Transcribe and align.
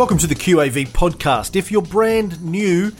Welcome 0.00 0.16
to 0.16 0.26
the 0.26 0.34
QAV 0.34 0.88
podcast. 0.88 1.56
If 1.56 1.70
you're 1.70 1.82
brand 1.82 2.42
new, 2.42 2.90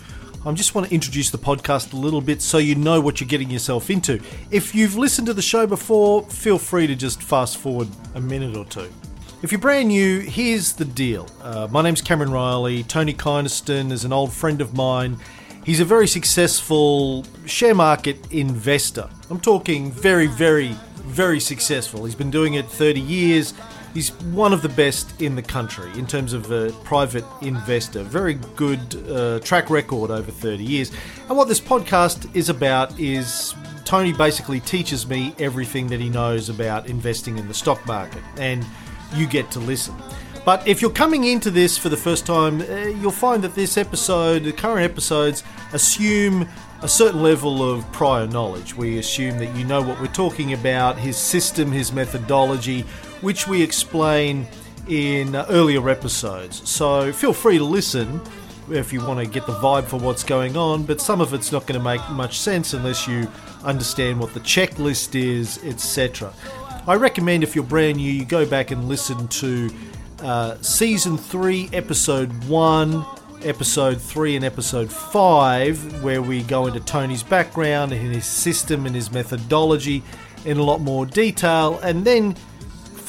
I 0.45 0.53
just 0.53 0.75
want 0.75 0.89
to 0.89 0.95
introduce 0.95 1.31
the 1.31 1.39
podcast 1.39 1.95
a 1.95 1.97
little 1.97 2.21
bit 2.21 2.43
so 2.43 2.59
you 2.59 2.75
know 2.75 3.01
what 3.01 3.23
you're 3.23 3.27
getting 3.27 3.51
yourself 3.51 3.89
into. 3.89 4.21
If 4.51 4.75
you've 4.75 4.97
listened 4.97 5.27
to 5.29 5.33
the 5.33 5.41
show 5.41 5.67
before, 5.67 6.25
feel 6.25 6.59
free 6.59 6.87
to 6.87 6.95
just 6.95 7.23
fast 7.23 7.57
forward 7.57 7.89
a 8.15 8.21
minute 8.21 8.55
or 8.55 8.67
two. 8.67 8.91
If 9.41 9.51
you're 9.51 9.59
brand 9.59 9.89
new, 9.89 10.21
here's 10.21 10.75
the 10.75 10.85
deal. 10.85 11.27
Uh, 11.41 11.69
my 11.71 11.81
name's 11.81 12.03
Cameron 12.03 12.33
Reilly. 12.33 12.83
Tony 12.83 13.15
Kynaston 13.15 13.93
is 13.93 14.05
an 14.05 14.13
old 14.13 14.31
friend 14.31 14.61
of 14.61 14.77
mine. 14.77 15.17
He's 15.65 15.81
a 15.81 15.87
very 15.87 16.07
successful 16.07 17.25
share 17.47 17.75
market 17.75 18.31
investor. 18.31 19.09
I'm 19.31 19.41
talking 19.41 19.91
very, 19.91 20.27
very, 20.27 20.77
very 20.97 21.41
successful. 21.41 22.05
He's 22.05 22.15
been 22.15 22.31
doing 22.31 22.55
it 22.55 22.67
30 22.67 23.01
years. 23.01 23.55
He's 23.93 24.11
one 24.13 24.53
of 24.53 24.63
the 24.63 24.69
best 24.69 25.21
in 25.21 25.35
the 25.35 25.43
country 25.43 25.91
in 25.99 26.07
terms 26.07 26.33
of 26.33 26.51
a 26.53 26.71
private 26.85 27.25
investor. 27.43 28.03
Very 28.03 28.35
good 28.55 28.81
uh, 29.11 29.41
track 29.41 29.69
record 29.69 30.11
over 30.11 30.31
30 30.31 30.63
years. 30.63 30.93
And 31.29 31.37
what 31.37 31.49
this 31.49 31.61
podcast 31.61 32.35
is 32.37 32.49
about 32.49 32.99
is 33.01 33.55
Tony 33.85 34.13
basically 34.13 34.61
teaches 34.61 35.09
me 35.09 35.35
everything 35.41 35.89
that 35.89 35.99
he 35.99 36.09
knows 36.09 36.49
about 36.49 36.89
investing 36.89 37.39
in 37.39 37.49
the 37.49 37.55
stock 37.55 37.85
market, 37.87 38.23
and 38.37 38.65
you 39.15 39.27
get 39.27 39.51
to 39.51 39.59
listen. 39.59 39.97
But 40.45 40.67
if 40.67 40.81
you're 40.81 40.93
coming 40.93 41.25
into 41.25 41.51
this 41.51 41.77
for 41.77 41.89
the 41.89 41.97
first 41.97 42.25
time, 42.25 42.61
uh, 42.61 42.87
you'll 42.87 43.11
find 43.11 43.43
that 43.43 43.57
this 43.57 43.77
episode, 43.77 44.45
the 44.45 44.53
current 44.53 44.89
episodes, 44.89 45.43
assume 45.73 46.49
a 46.83 46.89
certain 46.89 47.23
level 47.23 47.69
of 47.69 47.91
prior 47.93 48.27
knowledge. 48.27 48.75
We 48.75 48.99
assume 48.99 49.39
that 49.39 49.55
you 49.55 49.65
know 49.65 49.83
what 49.83 50.01
we're 50.01 50.07
talking 50.07 50.53
about, 50.53 50.97
his 50.97 51.17
system, 51.17 51.73
his 51.73 51.93
methodology, 51.93 52.87
which 53.21 53.47
we 53.47 53.63
explain 53.63 54.47
in 54.89 55.35
uh, 55.35 55.47
earlier 55.49 55.89
episodes. 55.89 56.69
So 56.69 57.13
feel 57.13 57.33
free 57.33 57.59
to 57.59 57.65
listen 57.65 58.21
if 58.71 58.93
you 58.93 59.05
want 59.05 59.19
to 59.19 59.27
get 59.27 59.47
the 59.47 59.53
vibe 59.55 59.85
for 59.85 59.99
what's 59.99 60.23
going 60.23 60.57
on, 60.57 60.85
but 60.85 61.01
some 61.01 61.21
of 61.21 61.35
it's 61.35 61.51
not 61.51 61.67
going 61.67 61.79
to 61.79 61.85
make 61.85 62.01
much 62.11 62.39
sense 62.39 62.73
unless 62.73 63.07
you 63.09 63.29
understand 63.65 64.21
what 64.21 64.33
the 64.33 64.41
checklist 64.41 65.15
is, 65.15 65.59
etc. 65.65 66.33
I 66.87 66.95
recommend 66.95 67.43
if 67.43 67.55
you're 67.55 67.65
brand 67.65 67.97
new, 67.97 68.11
you 68.11 68.25
go 68.25 68.47
back 68.47 68.71
and 68.71 68.89
listen 68.89 69.29
to 69.29 69.71
uh, 70.23 70.57
season 70.61 71.17
3, 71.17 71.71
episode 71.73 72.33
1, 72.45 73.05
episode 73.43 74.01
3, 74.01 74.37
and 74.37 74.45
episode 74.45 74.91
5, 74.91 76.03
where 76.03 76.23
we 76.23 76.43
go 76.43 76.67
into 76.67 76.81
Tony's 76.81 77.23
background 77.23 77.93
and 77.93 78.15
his 78.15 78.27
system 78.27 78.87
and 78.87 78.95
his 78.95 79.11
methodology 79.11 80.03
in 80.45 80.59
a 80.59 80.63
lot 80.63 80.81
more 80.81 81.07
detail, 81.07 81.79
and 81.83 82.05
then 82.05 82.37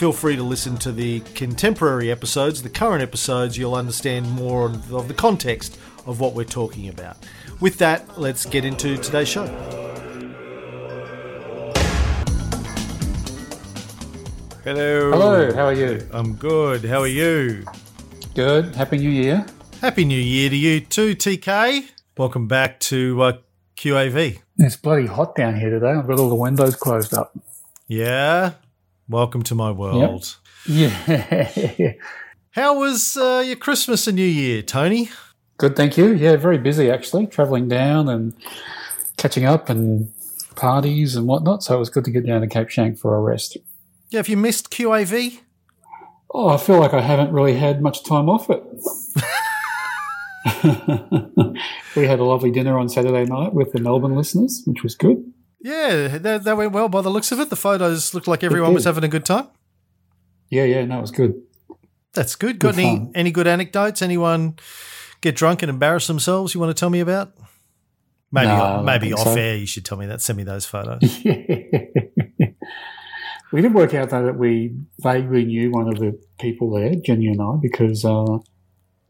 feel 0.01 0.11
free 0.11 0.35
to 0.35 0.41
listen 0.41 0.75
to 0.75 0.91
the 0.91 1.19
contemporary 1.35 2.09
episodes, 2.09 2.63
the 2.63 2.69
current 2.69 3.03
episodes, 3.03 3.55
you'll 3.55 3.75
understand 3.75 4.27
more 4.31 4.65
of 4.65 5.07
the 5.07 5.13
context 5.13 5.77
of 6.07 6.19
what 6.19 6.33
we're 6.33 6.43
talking 6.43 6.89
about. 6.89 7.17
With 7.59 7.77
that, 7.77 8.19
let's 8.19 8.43
get 8.47 8.65
into 8.65 8.97
today's 8.97 9.27
show. 9.27 9.45
Hello. 14.63 15.11
Hello, 15.11 15.53
how 15.53 15.65
are 15.65 15.73
you? 15.73 16.09
I'm 16.11 16.33
good. 16.33 16.83
How 16.83 17.01
are 17.01 17.07
you? 17.07 17.63
Good. 18.33 18.73
Happy 18.73 18.97
New 18.97 19.11
Year. 19.11 19.45
Happy 19.81 20.03
New 20.03 20.19
Year 20.19 20.49
to 20.49 20.57
you 20.57 20.79
too, 20.79 21.15
TK. 21.15 21.91
Welcome 22.17 22.47
back 22.47 22.79
to 22.79 23.21
uh, 23.21 23.37
QAV. 23.75 24.39
It's 24.57 24.77
bloody 24.77 25.05
hot 25.05 25.35
down 25.35 25.59
here 25.59 25.69
today. 25.69 25.91
I've 25.91 26.07
got 26.07 26.19
all 26.19 26.29
the 26.29 26.33
windows 26.33 26.75
closed 26.75 27.13
up. 27.13 27.37
Yeah. 27.85 28.53
Welcome 29.11 29.43
to 29.43 29.55
my 29.55 29.71
world. 29.71 30.37
Yeah. 30.65 30.89
How 32.51 32.79
was 32.79 33.17
uh, 33.17 33.43
your 33.45 33.57
Christmas 33.57 34.07
and 34.07 34.15
New 34.15 34.23
Year, 34.23 34.61
Tony? 34.61 35.09
Good, 35.57 35.75
thank 35.75 35.97
you. 35.97 36.13
Yeah, 36.13 36.37
very 36.37 36.57
busy 36.57 36.89
actually, 36.89 37.27
travelling 37.27 37.67
down 37.67 38.07
and 38.07 38.33
catching 39.17 39.43
up 39.43 39.69
and 39.69 40.13
parties 40.55 41.17
and 41.17 41.27
whatnot. 41.27 41.61
So 41.61 41.75
it 41.75 41.79
was 41.79 41.89
good 41.89 42.05
to 42.05 42.11
get 42.11 42.25
down 42.25 42.39
to 42.39 42.47
Cape 42.47 42.69
Schanck 42.69 42.97
for 42.97 43.17
a 43.17 43.19
rest. 43.19 43.57
Yeah, 44.11 44.19
have 44.19 44.29
you 44.29 44.37
missed 44.37 44.71
QAV? 44.71 45.41
Oh, 46.33 46.47
I 46.47 46.55
feel 46.55 46.79
like 46.79 46.93
I 46.93 47.01
haven't 47.01 47.33
really 47.33 47.55
had 47.55 47.81
much 47.81 48.05
time 48.05 48.29
off 48.29 48.49
it. 48.49 48.63
we 51.97 52.07
had 52.07 52.19
a 52.19 52.23
lovely 52.23 52.49
dinner 52.49 52.77
on 52.77 52.87
Saturday 52.87 53.25
night 53.25 53.53
with 53.53 53.73
the 53.73 53.81
Melbourne 53.81 54.15
listeners, 54.15 54.63
which 54.65 54.83
was 54.83 54.95
good. 54.95 55.33
Yeah, 55.63 56.17
that, 56.17 56.43
that 56.43 56.57
went 56.57 56.71
well 56.71 56.89
by 56.89 57.01
the 57.01 57.09
looks 57.09 57.31
of 57.31 57.39
it. 57.39 57.49
The 57.49 57.55
photos 57.55 58.13
looked 58.13 58.27
like 58.27 58.43
everyone 58.43 58.73
was 58.73 58.85
having 58.85 59.03
a 59.03 59.07
good 59.07 59.25
time. 59.25 59.47
Yeah, 60.49 60.63
yeah, 60.63 60.85
no, 60.85 60.97
it 60.97 61.01
was 61.01 61.11
good. 61.11 61.41
That's 62.13 62.35
good. 62.35 62.59
Got 62.59 62.75
Good 62.75 62.83
any 62.83 62.97
fun. 62.97 63.11
any 63.15 63.31
good 63.31 63.47
anecdotes? 63.47 64.01
Anyone 64.01 64.57
get 65.21 65.35
drunk 65.35 65.61
and 65.63 65.69
embarrass 65.69 66.07
themselves? 66.07 66.53
You 66.53 66.59
want 66.59 66.75
to 66.75 66.79
tell 66.79 66.89
me 66.89 66.99
about? 66.99 67.31
Maybe 68.33 68.47
No, 68.47 68.81
maybe 68.83 69.13
off 69.13 69.23
so. 69.23 69.35
air. 69.35 69.55
You 69.55 69.65
should 69.65 69.85
tell 69.85 69.97
me 69.97 70.07
that. 70.07 70.21
Send 70.21 70.35
me 70.37 70.43
those 70.43 70.65
photos. 70.65 71.01
we 73.51 73.61
did 73.61 73.73
work 73.73 73.93
out 73.93 74.09
though 74.09 74.25
that 74.25 74.37
we 74.37 74.75
vaguely 74.99 75.45
knew 75.45 75.71
one 75.71 75.87
of 75.87 75.99
the 75.99 76.19
people 76.39 76.71
there, 76.71 76.95
Jenny 76.95 77.27
and 77.27 77.41
I, 77.41 77.55
because 77.61 78.03
uh, 78.05 78.37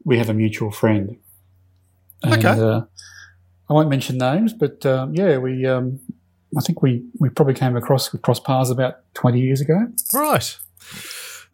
we 0.04 0.18
have 0.18 0.28
a 0.28 0.34
mutual 0.34 0.70
friend. 0.70 1.16
And, 2.22 2.34
Okay. 2.34 2.48
Uh, 2.60 2.82
I 3.68 3.72
won't 3.72 3.88
mention 3.88 4.18
names, 4.18 4.52
but 4.52 4.84
um, 4.86 5.14
yeah, 5.14 5.38
we. 5.38 5.64
Um, 5.66 6.00
I 6.56 6.60
think 6.60 6.82
we, 6.82 7.04
we 7.18 7.28
probably 7.28 7.54
came 7.54 7.76
across 7.76 8.12
we 8.12 8.18
crossed 8.18 8.44
paths 8.44 8.70
about 8.70 8.98
twenty 9.14 9.40
years 9.40 9.60
ago. 9.60 9.88
Right. 10.12 10.58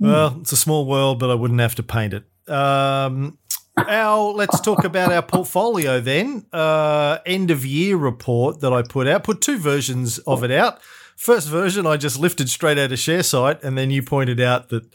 Well, 0.00 0.38
it's 0.41 0.53
a 0.53 0.56
small 0.56 0.86
world, 0.86 1.19
but 1.19 1.31
I 1.31 1.34
wouldn't 1.34 1.60
have 1.60 1.75
to 1.76 1.82
paint 1.82 2.14
it. 2.14 2.25
Um, 2.48 3.38
our 3.76 4.32
let's 4.32 4.60
talk 4.60 4.84
about 4.84 5.12
our 5.12 5.22
portfolio 5.22 6.00
then. 6.00 6.47
Uh, 6.53 7.19
end 7.26 7.50
of 7.50 7.64
year 7.64 7.97
report 7.97 8.60
that 8.60 8.72
I 8.72 8.82
put 8.82 9.06
out. 9.06 9.25
Put 9.25 9.41
two 9.41 9.59
versions 9.59 10.19
of 10.19 10.44
it 10.44 10.50
out. 10.50 10.81
First 11.16 11.48
version 11.48 11.86
I 11.86 11.97
just 11.97 12.19
lifted 12.19 12.48
straight 12.48 12.78
out 12.78 12.92
of 12.92 12.98
Sharesight, 12.98 13.65
and 13.65 13.76
then 13.76 13.91
you 13.91 14.03
pointed 14.03 14.41
out 14.41 14.69
that 14.69 14.94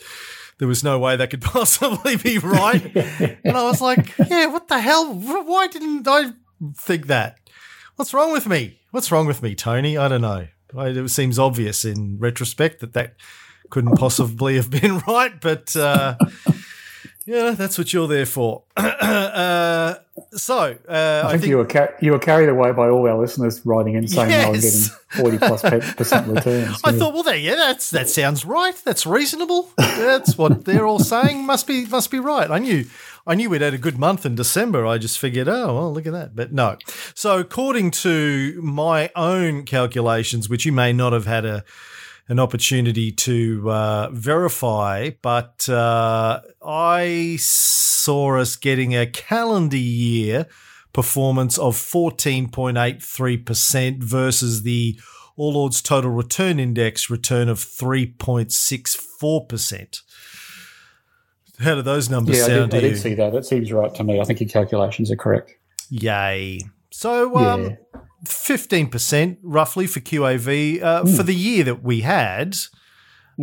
there 0.57 0.67
was 0.67 0.83
no 0.83 0.99
way 0.99 1.15
that 1.15 1.29
could 1.29 1.41
possibly 1.41 2.15
be 2.15 2.37
right. 2.37 2.95
and 3.43 3.57
I 3.57 3.63
was 3.63 3.81
like, 3.81 4.17
yeah, 4.29 4.45
what 4.47 4.67
the 4.67 4.79
hell? 4.79 5.13
Why 5.13 5.67
didn't 5.67 6.07
I 6.07 6.31
think 6.77 7.07
that? 7.07 7.39
What's 7.95 8.13
wrong 8.13 8.31
with 8.31 8.47
me? 8.47 8.79
What's 8.93 9.11
wrong 9.11 9.25
with 9.25 9.41
me, 9.41 9.55
Tony? 9.55 9.97
I 9.97 10.07
don't 10.07 10.21
know. 10.21 10.45
I- 10.77 10.87
It 10.89 11.09
seems 11.09 11.39
obvious 11.39 11.83
in 11.83 12.19
retrospect 12.19 12.79
that 12.81 12.93
that 12.93 13.15
couldn't 13.71 13.95
possibly 13.97 14.55
have 14.55 14.69
been 14.69 14.99
right, 15.07 15.33
but 15.41 15.75
uh, 15.75 16.15
yeah, 17.25 17.51
that's 17.57 17.79
what 17.79 17.91
you're 17.91 18.07
there 18.07 18.27
for. 18.27 18.61
uh, 18.77 19.95
so 20.33 20.77
uh, 20.87 21.23
I, 21.25 21.37
think, 21.39 21.47
you 21.49 21.57
were 21.57 21.95
you 22.01 22.11
were 22.11 22.19
carried 22.19 22.49
away 22.49 22.71
by 22.71 22.87
all 22.89 23.09
our 23.09 23.17
listeners 23.19 23.65
writing 23.65 23.95
in 23.95 24.07
saying 24.07 24.29
they 24.29 24.45
were 24.47 24.53
Yes. 24.55 24.89
getting 24.89 25.23
forty 25.23 25.37
plus 25.39 25.61
pe- 25.63 25.93
percent 25.95 26.27
returns. 26.35 26.79
I 26.83 26.91
Yeah. 26.91 26.99
thought, 26.99 27.13
well, 27.15 27.23
there, 27.23 27.35
yeah, 27.35 27.55
that's 27.55 27.89
that 27.89 28.09
sounds 28.09 28.45
right. 28.45 28.75
That's 28.85 29.07
reasonable. 29.07 29.69
That's 29.77 30.37
what 30.37 30.65
they're 30.65 30.85
all 30.85 30.99
saying. 30.99 31.47
Must 31.47 31.65
be 31.65 31.87
must 31.87 32.11
be 32.11 32.19
right. 32.19 32.51
I 32.51 32.59
knew 32.59 32.85
I 33.25 33.35
knew 33.35 33.49
we'd 33.49 33.61
had 33.61 33.73
a 33.73 33.77
good 33.77 33.97
month 33.97 34.25
in 34.25 34.35
December. 34.35 34.85
I 34.85 34.97
just 34.97 35.17
figured, 35.17 35.47
oh 35.47 35.73
well, 35.73 35.93
look 35.93 36.05
at 36.05 36.11
that. 36.13 36.35
But 36.35 36.51
no. 36.51 36.77
So 37.15 37.39
according 37.39 37.91
to 37.91 38.61
my 38.61 39.09
own 39.15 39.63
calculations, 39.63 40.49
which 40.49 40.65
you 40.65 40.73
may 40.73 40.91
not 40.91 41.13
have 41.13 41.25
had 41.25 41.45
a 41.45 41.63
an 42.29 42.39
opportunity 42.39 43.11
to 43.11 43.69
uh, 43.69 44.09
verify, 44.11 45.09
but 45.21 45.67
uh, 45.67 46.39
I 46.65 47.35
saw 47.39 48.37
us 48.37 48.55
getting 48.55 48.95
a 48.95 49.05
calendar 49.05 49.75
year 49.75 50.47
performance 50.93 51.57
of 51.57 51.75
14.83% 51.75 54.03
versus 54.03 54.63
the 54.63 54.97
All 55.35 55.57
Ords 55.57 55.81
Total 55.81 56.11
Return 56.11 56.61
Index 56.61 57.09
return 57.09 57.49
of 57.49 57.59
3.64%. 57.59 59.99
How 61.63 61.75
do 61.75 61.81
those 61.81 62.09
numbers 62.09 62.37
yeah, 62.37 62.43
I 62.43 62.47
sound 62.47 62.71
did, 62.71 62.77
I 62.83 62.87
did 62.89 62.97
see 62.99 63.13
that. 63.15 63.33
That 63.33 63.45
seems 63.45 63.71
right 63.71 63.93
to 63.95 64.03
me. 64.03 64.19
I 64.19 64.23
think 64.23 64.39
your 64.39 64.49
calculations 64.49 65.11
are 65.11 65.15
correct. 65.15 65.53
Yay. 65.89 66.59
So, 66.91 67.35
um, 67.37 67.63
Yeah. 67.63 67.75
15% 68.25 69.37
roughly 69.43 69.85
for 69.87 69.99
QAV 69.99 70.81
uh, 70.81 71.03
Hmm. 71.03 71.15
for 71.15 71.23
the 71.23 71.35
year 71.35 71.63
that 71.65 71.83
we 71.83 72.01
had. 72.01 72.55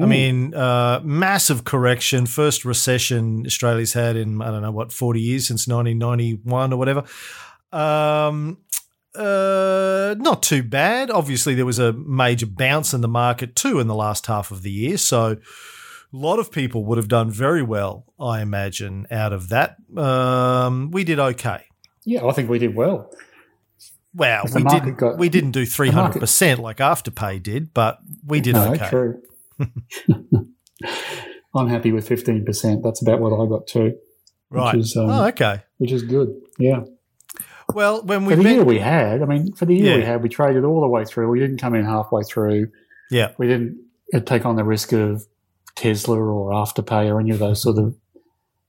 I 0.01 0.07
mean, 0.07 0.55
uh, 0.55 1.01
massive 1.03 1.65
correction, 1.65 2.25
first 2.27 2.65
recession 2.65 3.43
Australia's 3.45 3.93
had 3.95 4.17
in, 4.17 4.41
I 4.41 4.47
don't 4.53 4.63
know, 4.63 4.71
what, 4.71 4.93
40 4.93 5.21
years 5.21 5.49
since 5.49 5.67
1991 5.67 6.73
or 6.73 6.77
whatever. 6.77 7.03
Um, 7.73 8.59
uh, 9.17 10.15
not 10.19 10.45
too 10.45 10.63
bad. 10.63 11.11
Obviously, 11.11 11.57
there 11.57 11.67
was 11.67 11.81
a 11.81 11.93
major 11.93 12.47
bounce 12.47 12.95
in 12.95 13.01
the 13.01 13.09
market 13.09 13.57
too 13.57 13.81
in 13.81 13.89
the 13.89 13.95
last 13.95 14.27
half 14.27 14.53
of 14.53 14.63
the 14.63 14.71
year. 14.71 14.97
So, 14.97 15.39
a 16.13 16.17
lot 16.17 16.39
of 16.39 16.51
people 16.51 16.85
would 16.87 16.99
have 16.99 17.09
done 17.09 17.31
very 17.31 17.63
well, 17.63 18.05
I 18.19 18.41
imagine, 18.43 19.07
out 19.11 19.33
of 19.33 19.49
that. 19.51 19.77
Um, 19.97 20.91
we 20.91 21.05
did 21.05 21.19
okay. 21.19 21.65
Yeah, 22.05 22.25
I 22.27 22.33
think 22.33 22.49
we 22.51 22.59
did 22.59 22.75
well. 22.75 23.11
Well, 24.15 24.45
we 24.55 24.65
didn't. 24.65 24.95
got- 24.97 25.19
we 25.19 25.29
didn't 25.29 25.53
do 25.53 25.65
three 25.65 25.91
hundred 25.91 26.19
percent 26.19 26.59
like 26.61 26.79
Afterpay 26.79 27.43
did, 27.43 27.73
but 27.73 27.99
we 28.27 28.41
did 28.41 28.55
no, 28.55 28.73
okay. 28.73 28.89
true. 28.89 29.23
I'm 31.55 31.69
happy 31.69 31.93
with 31.93 32.09
15%. 32.09 32.83
That's 32.83 33.03
about 33.03 33.21
what 33.21 33.33
I 33.33 33.49
got 33.49 33.67
too. 33.67 33.97
Right. 34.51 34.75
Which 34.75 34.85
is, 34.85 34.97
um, 34.97 35.11
oh, 35.11 35.27
okay. 35.29 35.63
which 35.79 35.93
is 35.93 36.03
good. 36.03 36.33
Yeah. 36.59 36.85
Well, 37.75 38.03
when 38.03 38.25
we 38.25 38.33
For 38.35 38.37
the 38.39 38.43
met, 38.45 38.55
year 38.55 38.65
we 38.65 38.79
had, 38.79 39.23
I 39.23 39.27
mean, 39.27 39.53
for 39.55 39.65
the 39.65 39.75
year 39.77 39.99
we 39.99 40.05
had, 40.05 40.23
we 40.23 40.29
traded 40.29 40.65
all 40.65 40.81
the 40.81 40.89
way 40.89 41.05
through. 41.05 41.29
We 41.31 41.39
didn't 41.39 41.59
come 41.59 41.75
in 41.75 41.85
halfway 41.85 42.23
through. 42.23 42.69
yeah, 43.11 43.33
We 43.39 43.47
didn't 43.47 43.79
uh, 44.15 44.21
take 44.21 44.45
on 44.47 44.57
the 44.57 44.65
risk 44.65 44.93
of 44.93 45.27
Tesla 45.81 46.19
or 46.19 46.53
Afterpay 46.53 47.11
or 47.11 47.21
any 47.21 47.31
of 47.31 47.39
those 47.39 47.63
sort 47.63 47.79
of 47.79 47.97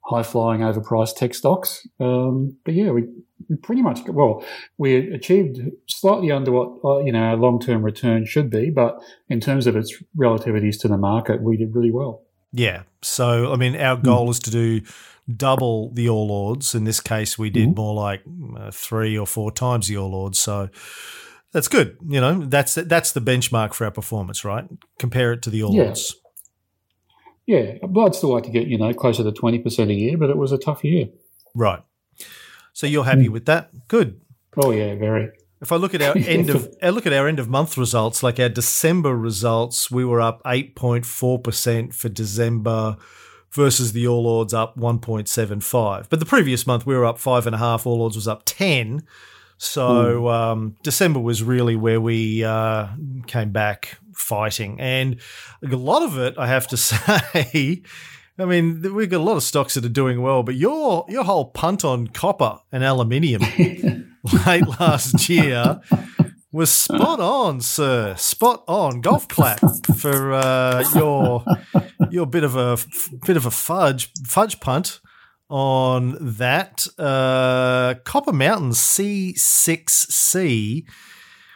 high 0.05 0.23
flying, 0.23 0.61
overpriced 0.61 1.15
tech 1.15 1.33
stocks. 1.33 1.87
Um, 1.99 2.57
but 2.65 2.73
yeah, 2.73 2.91
we, 2.91 3.03
we 3.49 3.55
pretty 3.57 3.81
much, 3.81 3.99
well, 4.07 4.43
we 4.77 4.95
achieved 5.13 5.59
slightly 5.87 6.31
under 6.31 6.51
what, 6.51 6.69
uh, 6.83 6.99
you 7.05 7.11
know, 7.11 7.19
our 7.19 7.35
long 7.37 7.59
term 7.59 7.83
return 7.83 8.25
should 8.25 8.49
be. 8.49 8.69
But 8.69 8.97
in 9.29 9.39
terms 9.39 9.67
of 9.67 9.75
its 9.75 9.91
relativities 10.17 10.79
to 10.81 10.87
the 10.87 10.97
market, 10.97 11.41
we 11.41 11.57
did 11.57 11.75
really 11.75 11.91
well. 11.91 12.23
yeah. 12.53 12.83
So, 13.03 13.51
I 13.53 13.55
mean, 13.55 13.75
our 13.75 13.95
Hmm. 13.97 14.03
goal 14.03 14.29
is 14.29 14.39
to 14.39 14.51
do 14.51 14.81
double 15.27 15.91
the 15.93 16.07
All 16.09 16.29
Ords. 16.31 16.75
In 16.75 16.83
this 16.83 16.99
case, 16.99 17.37
we 17.39 17.49
did 17.49 17.69
Mhm. 17.69 17.75
more 17.77 17.95
like 17.95 18.21
uh, 18.57 18.69
three 18.71 19.17
or 19.17 19.25
four 19.25 19.51
times 19.51 19.87
the 19.87 19.97
All 19.97 20.13
Ords. 20.13 20.37
So 20.39 20.69
that's 21.53 21.67
good. 21.67 21.97
You 22.07 22.21
know, 22.21 22.45
that's 22.45 22.75
that's 22.75 23.11
the 23.13 23.21
benchmark 23.21 23.73
for 23.73 23.85
our 23.85 23.91
performance, 23.91 24.43
right? 24.45 24.65
Compare 24.99 25.33
it 25.33 25.41
to 25.43 25.49
the 25.49 25.63
All 25.63 25.73
Yeah. 25.75 25.87
Ords. 25.89 26.15
Yeah, 27.51 27.86
but 27.88 28.01
I'd 28.06 28.15
still 28.15 28.33
like 28.33 28.44
to 28.44 28.50
get, 28.51 28.68
you 28.68 28.77
know, 28.77 28.94
closer 28.94 29.24
to 29.24 29.31
20% 29.31 29.89
a 29.89 29.94
year, 29.94 30.18
but 30.18 30.30
it 30.30 30.38
was 30.38 30.51
a 30.53 30.57
tough 30.57 30.83
year. 30.86 31.07
Right. 31.53 31.81
So 32.74 32.88
you're 32.88 33.03
happy 33.03 33.25
Hmm. 33.25 33.33
with 33.33 33.45
that? 33.48 33.88
Good. 33.89 34.21
Oh, 34.56 34.71
yeah, 34.71 34.95
very. 34.95 35.31
If 35.62 35.71
I 35.71 35.75
look 35.75 35.94
at 35.94 36.01
our 36.01 36.18
end 36.36 36.50
of 36.50 36.74
I 36.81 36.89
look 36.89 37.06
at 37.06 37.13
our 37.13 37.27
end 37.27 37.39
of 37.39 37.50
month 37.50 37.77
results, 37.77 38.24
like 38.24 38.39
our 38.39 38.50
December 38.50 39.15
results, 39.18 39.92
we 39.92 40.06
were 40.06 40.21
up 40.21 40.42
eight 40.45 40.75
point 40.75 41.06
four 41.06 41.39
percent 41.39 41.94
for 41.94 42.09
December 42.09 42.95
versus 43.51 43.92
the 43.92 44.07
All 44.07 44.25
Ords 44.27 44.54
up 44.54 44.77
one 44.77 45.00
point 45.00 45.27
seven 45.27 45.59
five. 45.62 46.09
But 46.09 46.19
the 46.19 46.25
previous 46.25 46.65
month 46.65 46.86
we 46.86 46.95
were 46.95 47.06
up 47.06 47.19
five 47.19 47.45
and 47.45 47.54
a 47.56 47.59
half. 47.59 47.86
All 47.86 48.01
Ords 48.01 48.15
was 48.15 48.27
up 48.27 48.44
ten. 48.45 49.04
So 49.57 50.27
um, 50.30 50.75
December 50.83 51.19
was 51.19 51.44
really 51.44 51.75
where 51.75 52.01
we 52.01 52.44
uh, 52.44 52.88
came 53.27 53.51
back 53.51 54.00
fighting, 54.13 54.79
and 54.79 55.19
a 55.63 55.75
lot 55.75 56.03
of 56.03 56.17
it, 56.17 56.35
I 56.37 56.47
have 56.47 56.67
to 56.69 56.77
say. 56.77 57.83
I 58.39 58.45
mean, 58.45 58.81
we've 58.95 59.09
got 59.09 59.17
a 59.17 59.23
lot 59.23 59.37
of 59.37 59.43
stocks 59.43 59.75
that 59.75 59.85
are 59.85 59.89
doing 59.89 60.21
well, 60.21 60.41
but 60.43 60.55
your 60.55 61.05
your 61.09 61.23
whole 61.23 61.45
punt 61.45 61.85
on 61.85 62.07
copper 62.07 62.59
and 62.71 62.83
aluminium 62.83 63.41
late 64.45 64.67
last 64.79 65.29
year 65.29 65.81
was 66.51 66.71
spot 66.71 67.19
on, 67.19 67.61
sir. 67.61 68.15
Spot 68.15 68.63
on. 68.67 69.01
Golf 69.01 69.27
clap 69.27 69.59
for 69.97 70.33
uh, 70.33 70.83
your 70.95 71.45
your 72.09 72.25
bit 72.25 72.43
of 72.43 72.55
a 72.55 72.77
bit 73.25 73.37
of 73.37 73.45
a 73.45 73.51
fudge 73.51 74.11
fudge 74.25 74.59
punt 74.59 74.99
on 75.49 76.17
that 76.19 76.87
uh, 76.97 77.93
Copper 78.05 78.33
Mountain 78.33 78.71
C6C. 78.71 79.35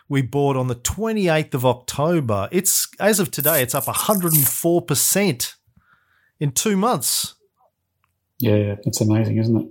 We 0.07 0.21
bought 0.21 0.55
on 0.55 0.67
the 0.67 0.75
28th 0.75 1.53
of 1.55 1.65
October. 1.65 2.47
It's 2.51 2.87
as 2.99 3.19
of 3.19 3.31
today, 3.31 3.61
it's 3.63 3.73
up 3.73 3.87
104 3.87 4.81
percent 4.83 5.55
in 6.39 6.51
two 6.51 6.77
months. 6.77 7.33
Yeah, 8.39 8.75
it's 8.85 9.01
amazing, 9.01 9.37
isn't 9.37 9.57
it? 9.61 9.67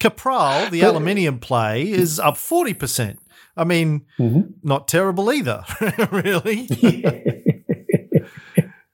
Capral, 0.00 0.70
the 0.70 0.80
aluminium 0.82 1.38
play, 1.40 1.82
is 1.90 2.18
up 2.20 2.34
40%. 2.36 3.16
I 3.56 3.64
mean, 3.64 4.06
Mhm. 4.18 4.54
not 4.62 4.88
terrible 4.88 5.32
either, 5.32 5.64
really. 6.10 6.68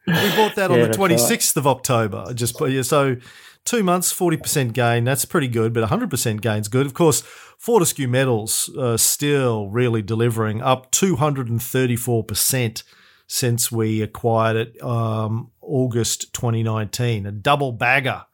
We 0.06 0.14
bought 0.34 0.56
that 0.56 0.72
on 0.72 0.80
the 0.80 0.86
that's 0.86 0.96
26th 0.96 1.56
of 1.56 1.68
October. 1.68 2.32
Just 2.34 2.56
put- 2.58 2.72
yeah, 2.72 2.82
So 2.82 3.16
two 3.64 3.82
months, 3.82 4.12
40% 4.12 4.72
gain. 4.72 5.04
That's 5.04 5.24
pretty 5.24 5.48
good, 5.48 5.72
but 5.72 5.88
100% 5.88 6.40
gain's 6.40 6.68
good. 6.68 6.86
Of 6.86 6.94
course, 6.94 7.22
Fortescue 7.58 8.08
Metals 8.08 8.70
uh, 8.78 8.96
still 8.96 9.68
really 9.68 10.02
delivering 10.02 10.62
up 10.62 10.90
234% 10.92 12.82
since 13.26 13.70
we 13.70 14.02
acquired 14.02 14.56
it 14.56 14.82
um, 14.82 15.50
August 15.60 16.32
2019. 16.32 17.26
A 17.26 17.32
double 17.32 17.72
bagger, 17.72 18.24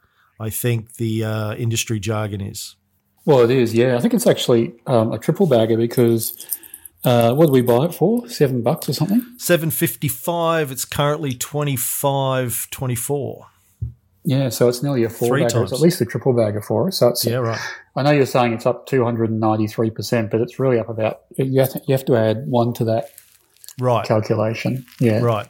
I 0.41 0.51
think 0.51 0.95
the 0.95 1.25
uh, 1.25 1.55
industry 1.55 2.01
jargon 2.01 2.41
is. 2.41 2.77
Well, 3.25 3.41
it 3.41 3.51
is, 3.51 3.75
yeah. 3.75 3.97
I 3.97 4.01
think 4.01 4.15
it's 4.15 4.27
actually 4.27 4.75
um, 4.87 5.13
a 5.13 5.19
triple 5.19 5.47
bagger 5.47 5.77
because 5.77 6.47
uh, 7.05 7.35
what 7.35 7.47
did 7.47 7.53
we 7.53 7.63
buy 7.63 7.87
it 7.87 7.95
for? 7.95 8.29
Seven 8.29 8.63
bucks 8.63 8.89
or 8.89 8.93
something? 8.93 9.25
755 9.39 10.71
it's 10.73 10.85
currently 10.85 11.35
25 11.35 12.69
24 12.71 13.47
Yeah, 14.29 14.49
so 14.49 14.69
it's 14.69 14.83
nearly 14.83 15.05
a 15.05 15.09
four 15.09 15.29
Three 15.29 15.43
bagger. 15.43 15.55
times. 15.55 15.73
It's 15.73 15.81
at 15.81 15.85
least 15.85 16.01
a 16.01 16.05
triple 16.05 16.33
bagger 16.33 16.61
for 16.61 16.89
us. 16.89 16.99
So 16.99 17.09
it's, 17.09 17.25
yeah 17.25 17.37
right 17.37 17.61
I 17.95 18.03
know 18.03 18.11
you're 18.11 18.27
saying 18.27 18.53
it's 18.53 18.67
up 18.67 18.87
293%, 18.89 20.31
but 20.31 20.41
it's 20.41 20.59
really 20.59 20.79
up 20.79 20.89
about, 20.89 21.21
you 21.39 21.61
have 21.61 21.71
to, 21.73 21.81
you 21.87 21.93
have 21.95 22.05
to 22.07 22.17
add 22.17 22.47
one 22.47 22.75
to 22.75 22.85
that 22.85 23.11
right 23.81 24.05
calculation. 24.05 24.85
Yeah. 25.01 25.21
right 25.21 25.49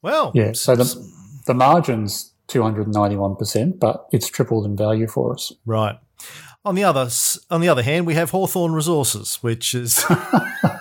well 0.00 0.32
Yeah. 0.34 0.52
So 0.52 0.76
the, 0.76 0.86
the 1.46 1.54
margin's 1.54 2.32
291%, 2.48 3.78
but 3.78 4.06
it's 4.12 4.28
tripled 4.28 4.64
in 4.64 4.76
value 4.76 5.06
for 5.08 5.34
us. 5.34 5.52
right 5.66 5.98
on 6.64 6.74
the 6.74 6.84
other 6.84 7.08
on 7.50 7.60
the 7.60 7.68
other 7.68 7.82
hand 7.82 8.06
we 8.06 8.14
have 8.14 8.30
Hawthorn 8.30 8.72
Resources 8.72 9.36
which 9.42 9.74
is 9.74 10.04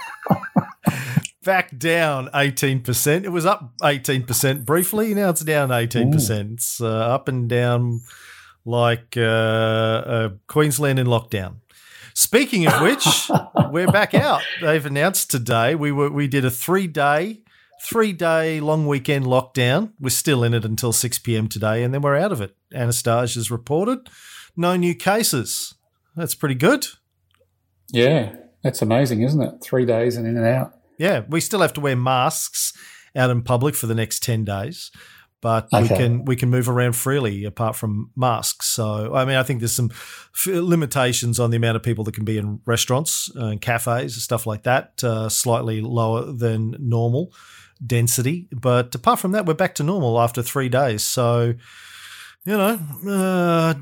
back 1.48 1.78
down 1.78 2.28
18% 2.34 3.24
it 3.24 3.30
was 3.30 3.46
up 3.46 3.72
18% 3.82 4.66
briefly 4.66 5.14
now 5.14 5.30
it's 5.30 5.46
down 5.46 5.70
18% 5.70 6.54
it's 6.56 6.82
uh, 6.82 6.88
up 6.88 7.30
and 7.30 7.48
down 7.48 8.02
like 8.66 9.16
uh, 9.16 9.22
uh, 9.22 10.30
Queensland 10.48 11.00
in 11.00 11.08
lockdown 11.08 11.56
Speaking 12.14 12.66
of 12.66 12.82
which, 12.82 13.30
we're 13.72 13.92
back 13.92 14.16
out. 14.16 14.42
They've 14.60 14.84
announced 14.84 15.30
today 15.30 15.76
we 15.76 15.92
were 15.92 16.10
we 16.10 16.28
did 16.28 16.46
a 16.46 16.50
three 16.50 16.88
day 16.88 17.44
three 17.84 18.12
day 18.12 18.60
long 18.60 18.88
weekend 18.88 19.26
lockdown. 19.26 19.92
We're 20.00 20.10
still 20.10 20.44
in 20.44 20.56
it 20.56 20.66
until 20.66 20.92
six 20.92 21.20
pm 21.20 21.48
today, 21.48 21.84
and 21.84 21.94
then 21.94 22.02
we're 22.02 22.18
out 22.18 22.32
of 22.32 22.42
it. 22.42 22.56
Annastacia's 22.74 23.52
reported 23.52 24.10
no 24.56 24.76
new 24.76 24.96
cases. 24.96 25.76
That's 26.16 26.34
pretty 26.34 26.56
good. 26.56 26.88
Yeah. 27.92 28.36
That's 28.64 28.82
amazing, 28.82 29.22
isn't 29.22 29.42
it? 29.42 29.62
Three 29.62 29.86
days 29.86 30.18
and 30.18 30.26
in 30.26 30.36
and 30.36 30.46
out. 30.46 30.74
Yeah, 30.98 31.24
we 31.28 31.42
still 31.42 31.62
have 31.62 31.74
to 31.74 31.82
wear 31.82 31.96
masks 31.96 32.74
out 33.16 33.30
in 33.30 33.42
public 33.42 33.76
for 33.76 33.88
the 33.88 33.96
next 33.96 34.24
ten 34.24 34.44
days, 34.44 34.92
but 35.42 35.68
we 35.72 35.88
can 35.88 36.26
we 36.26 36.36
can 36.36 36.50
move 36.50 36.70
around 36.70 36.94
freely 36.94 37.46
apart 37.46 37.76
from 37.76 38.12
masks. 38.16 38.68
So 38.68 39.14
I 39.14 39.26
mean, 39.26 39.36
I 39.36 39.44
think 39.44 39.60
there's 39.60 39.76
some 39.76 39.92
f- 39.92 40.48
limitations 40.48 41.40
on 41.40 41.52
the 41.52 41.58
amount 41.58 41.76
of 41.76 41.84
people 41.84 42.04
that 42.06 42.16
can 42.16 42.26
be 42.26 42.38
in 42.38 42.60
restaurants 42.66 43.30
and 43.36 43.62
cafes 43.62 44.16
and 44.16 44.22
stuff 44.22 44.46
like 44.46 44.64
that. 44.64 45.04
Uh, 45.04 45.30
slightly 45.30 45.82
lower 45.82 46.32
than 46.32 46.76
normal 46.80 47.32
density, 47.86 48.48
but 48.52 48.96
apart 48.96 49.20
from 49.20 49.32
that, 49.34 49.46
we're 49.46 49.54
back 49.54 49.76
to 49.76 49.84
normal 49.84 50.20
after 50.20 50.42
three 50.42 50.70
days. 50.70 51.04
So. 51.04 51.54
You 52.48 52.56
know, 52.56 52.80
uh, 53.06 53.74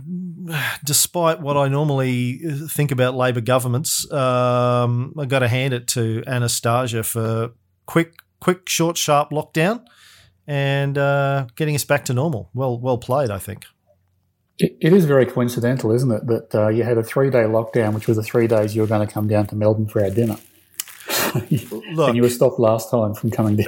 despite 0.83 1.39
what 1.39 1.55
I 1.55 1.67
normally 1.67 2.39
think 2.67 2.89
about 2.89 3.13
Labor 3.13 3.41
governments, 3.41 4.11
um, 4.11 5.13
I 5.19 5.25
got 5.25 5.39
to 5.39 5.47
hand 5.47 5.75
it 5.75 5.87
to 5.89 6.23
Annastacia 6.25 7.05
for 7.05 7.51
quick, 7.85 8.15
quick, 8.39 8.67
short, 8.67 8.97
sharp 8.97 9.29
lockdown 9.29 9.85
and 10.47 10.97
uh, 10.97 11.45
getting 11.55 11.75
us 11.75 11.85
back 11.85 12.05
to 12.05 12.15
normal. 12.15 12.49
Well, 12.55 12.79
well 12.79 12.97
played, 12.97 13.29
I 13.29 13.37
think. 13.37 13.65
It, 14.57 14.93
is 14.93 15.05
very 15.05 15.27
coincidental, 15.27 15.91
isn't 15.91 16.11
it, 16.11 16.25
that 16.25 16.55
uh, 16.55 16.69
you 16.69 16.81
had 16.81 16.97
a 16.97 17.03
three 17.03 17.29
day 17.29 17.43
lockdown, 17.43 17.93
which 17.93 18.07
was 18.07 18.17
the 18.17 18.23
three 18.23 18.47
days 18.47 18.75
you 18.75 18.81
were 18.81 18.87
going 18.87 19.05
to 19.05 19.13
come 19.13 19.27
down 19.27 19.45
to 19.45 19.55
Melbourne 19.55 19.85
for 19.85 20.03
our 20.03 20.09
dinner. 20.09 20.37
Look, 21.35 22.07
and 22.09 22.15
you 22.15 22.21
were 22.23 22.29
stopped 22.29 22.59
last 22.59 22.89
time 22.89 23.13
from 23.13 23.29
coming 23.31 23.57
down 23.57 23.67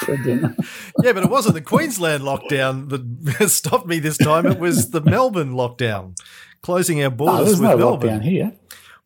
for 0.00 0.16
dinner. 0.18 0.56
yeah, 1.02 1.12
but 1.12 1.24
it 1.24 1.30
wasn't 1.30 1.54
the 1.54 1.60
Queensland 1.60 2.22
lockdown 2.22 2.88
that 2.88 3.48
stopped 3.50 3.86
me 3.86 3.98
this 3.98 4.16
time. 4.16 4.46
It 4.46 4.58
was 4.58 4.90
the 4.90 5.00
Melbourne 5.00 5.52
lockdown, 5.52 6.16
closing 6.62 7.00
our 7.02 7.08
Oh, 7.08 7.10
borders 7.10 7.50
with 7.60 7.60
no 7.60 7.76
Melbourne. 7.76 8.20
here. 8.22 8.52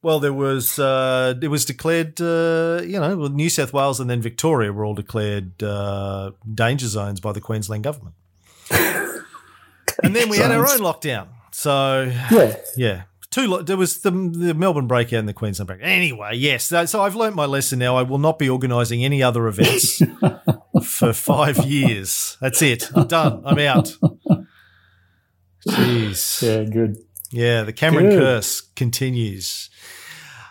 Well, 0.03 0.21
there 0.21 0.33
was 0.33 0.79
uh, 0.79 1.35
it 1.43 1.49
was 1.49 1.65
declared, 1.65 2.21
uh, 2.21 2.81
you 2.85 3.01
know, 3.01 3.17
well, 3.17 3.29
New 3.31 3.49
South 3.51 3.73
Wales 3.73 3.99
and 3.99 4.09
then 4.09 4.21
Victoria 4.23 4.73
were 4.73 4.85
all 4.85 4.95
declared 4.95 5.61
uh, 5.63 6.31
danger 6.55 6.87
zones 6.87 7.19
by 7.21 7.33
the 7.33 7.41
Queensland 7.41 7.83
government, 7.85 8.15
and 8.71 10.15
then 10.15 10.29
we 10.29 10.37
had 10.39 10.53
our 10.53 10.61
own 10.69 10.79
lockdown. 10.79 11.29
So 11.51 12.03
Yeah. 12.31 12.57
yeah, 12.77 13.03
two. 13.39 13.47
Lo- 13.47 13.63
there 13.63 13.77
was 13.77 14.01
the, 14.03 14.11
the 14.11 14.55
Melbourne 14.55 14.87
breakout 14.87 15.21
and 15.21 15.29
the 15.29 15.33
Queensland 15.33 15.67
breakout. 15.67 15.89
Anyway, 15.89 16.33
yes. 16.35 16.65
So, 16.65 16.85
so 16.87 17.03
I've 17.03 17.15
learnt 17.15 17.37
my 17.37 17.47
lesson 17.47 17.79
now. 17.79 17.97
I 17.97 18.03
will 18.03 18.19
not 18.19 18.39
be 18.39 18.49
organising 18.49 19.05
any 19.05 19.23
other 19.23 19.47
events 19.47 20.03
for 20.85 21.13
five 21.13 21.59
years. 21.65 22.37
That's 22.41 22.63
it. 22.63 22.91
I'm 22.95 23.07
done. 23.07 23.43
I'm 23.45 23.59
out. 23.59 23.97
Jeez. 25.69 26.43
Yeah, 26.43 26.65
good. 26.71 26.97
Yeah, 27.31 27.63
the 27.63 27.73
Cameron 27.73 28.09
Good. 28.09 28.19
curse 28.19 28.61
continues. 28.61 29.69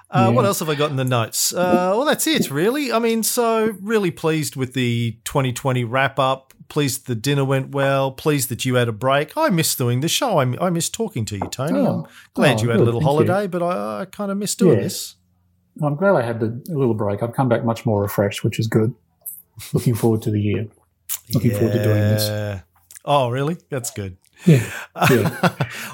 Uh, 0.09 0.27
Yeah. 0.29 0.35
What 0.35 0.45
else 0.45 0.59
have 0.59 0.69
I 0.69 0.75
got 0.75 0.89
in 0.89 0.95
the 0.95 1.03
notes? 1.03 1.53
Uh, 1.53 1.93
well, 1.95 2.05
that's 2.05 2.25
it, 2.27 2.49
really. 2.49 2.91
I 2.91 2.99
mean, 2.99 3.23
so 3.23 3.75
really 3.81 4.11
pleased 4.11 4.55
with 4.55 4.73
the 4.73 5.17
2020 5.25 5.83
wrap 5.83 6.17
up. 6.19 6.53
Pleased 6.69 7.07
the 7.07 7.15
dinner 7.15 7.45
went 7.45 7.69
well. 7.73 8.11
Pleased 8.11 8.49
that 8.49 8.65
you 8.65 8.75
had 8.75 8.87
a 8.87 8.91
break. 8.91 9.35
I 9.37 9.49
miss 9.49 9.73
doing 9.75 10.01
the 10.01 10.07
show. 10.09 10.37
I, 10.39 10.65
I 10.65 10.69
miss 10.69 10.89
talking 10.89 11.23
to 11.25 11.35
you, 11.35 11.47
Tony. 11.49 11.79
Oh. 11.79 12.03
I'm 12.05 12.11
glad 12.33 12.59
Oh, 12.59 12.63
you 12.63 12.69
had 12.69 12.79
a 12.79 12.83
little 12.83 12.99
thank 13.01 13.09
you. 13.19 13.25
holiday, 13.27 13.47
but 13.47 13.63
I, 13.63 14.01
I 14.01 14.05
kind 14.05 14.31
of 14.31 14.37
miss 14.37 14.55
doing 14.55 14.77
Yeah. 14.77 14.83
this. 14.83 15.15
I'm 15.81 15.95
glad 15.95 16.15
I 16.15 16.23
had 16.23 16.39
the 16.39 16.47
a 16.73 16.77
little 16.77 16.93
break. 16.95 17.21
I've 17.21 17.33
come 17.33 17.47
back 17.49 17.63
much 17.63 17.85
more 17.85 18.01
refreshed, 18.01 18.43
which 18.43 18.59
is 18.59 18.67
good. 18.67 18.93
Looking 19.73 19.95
forward 19.95 20.21
to 20.23 20.31
the 20.31 20.41
year. 20.41 20.67
Looking 21.33 21.51
forward 21.51 21.73
to 21.73 21.83
doing 21.83 21.95
this. 21.99 22.61
Oh, 23.09 23.29
really? 23.29 23.55
That's 23.69 23.89
good. 23.91 24.17
Yeah. 24.45 24.69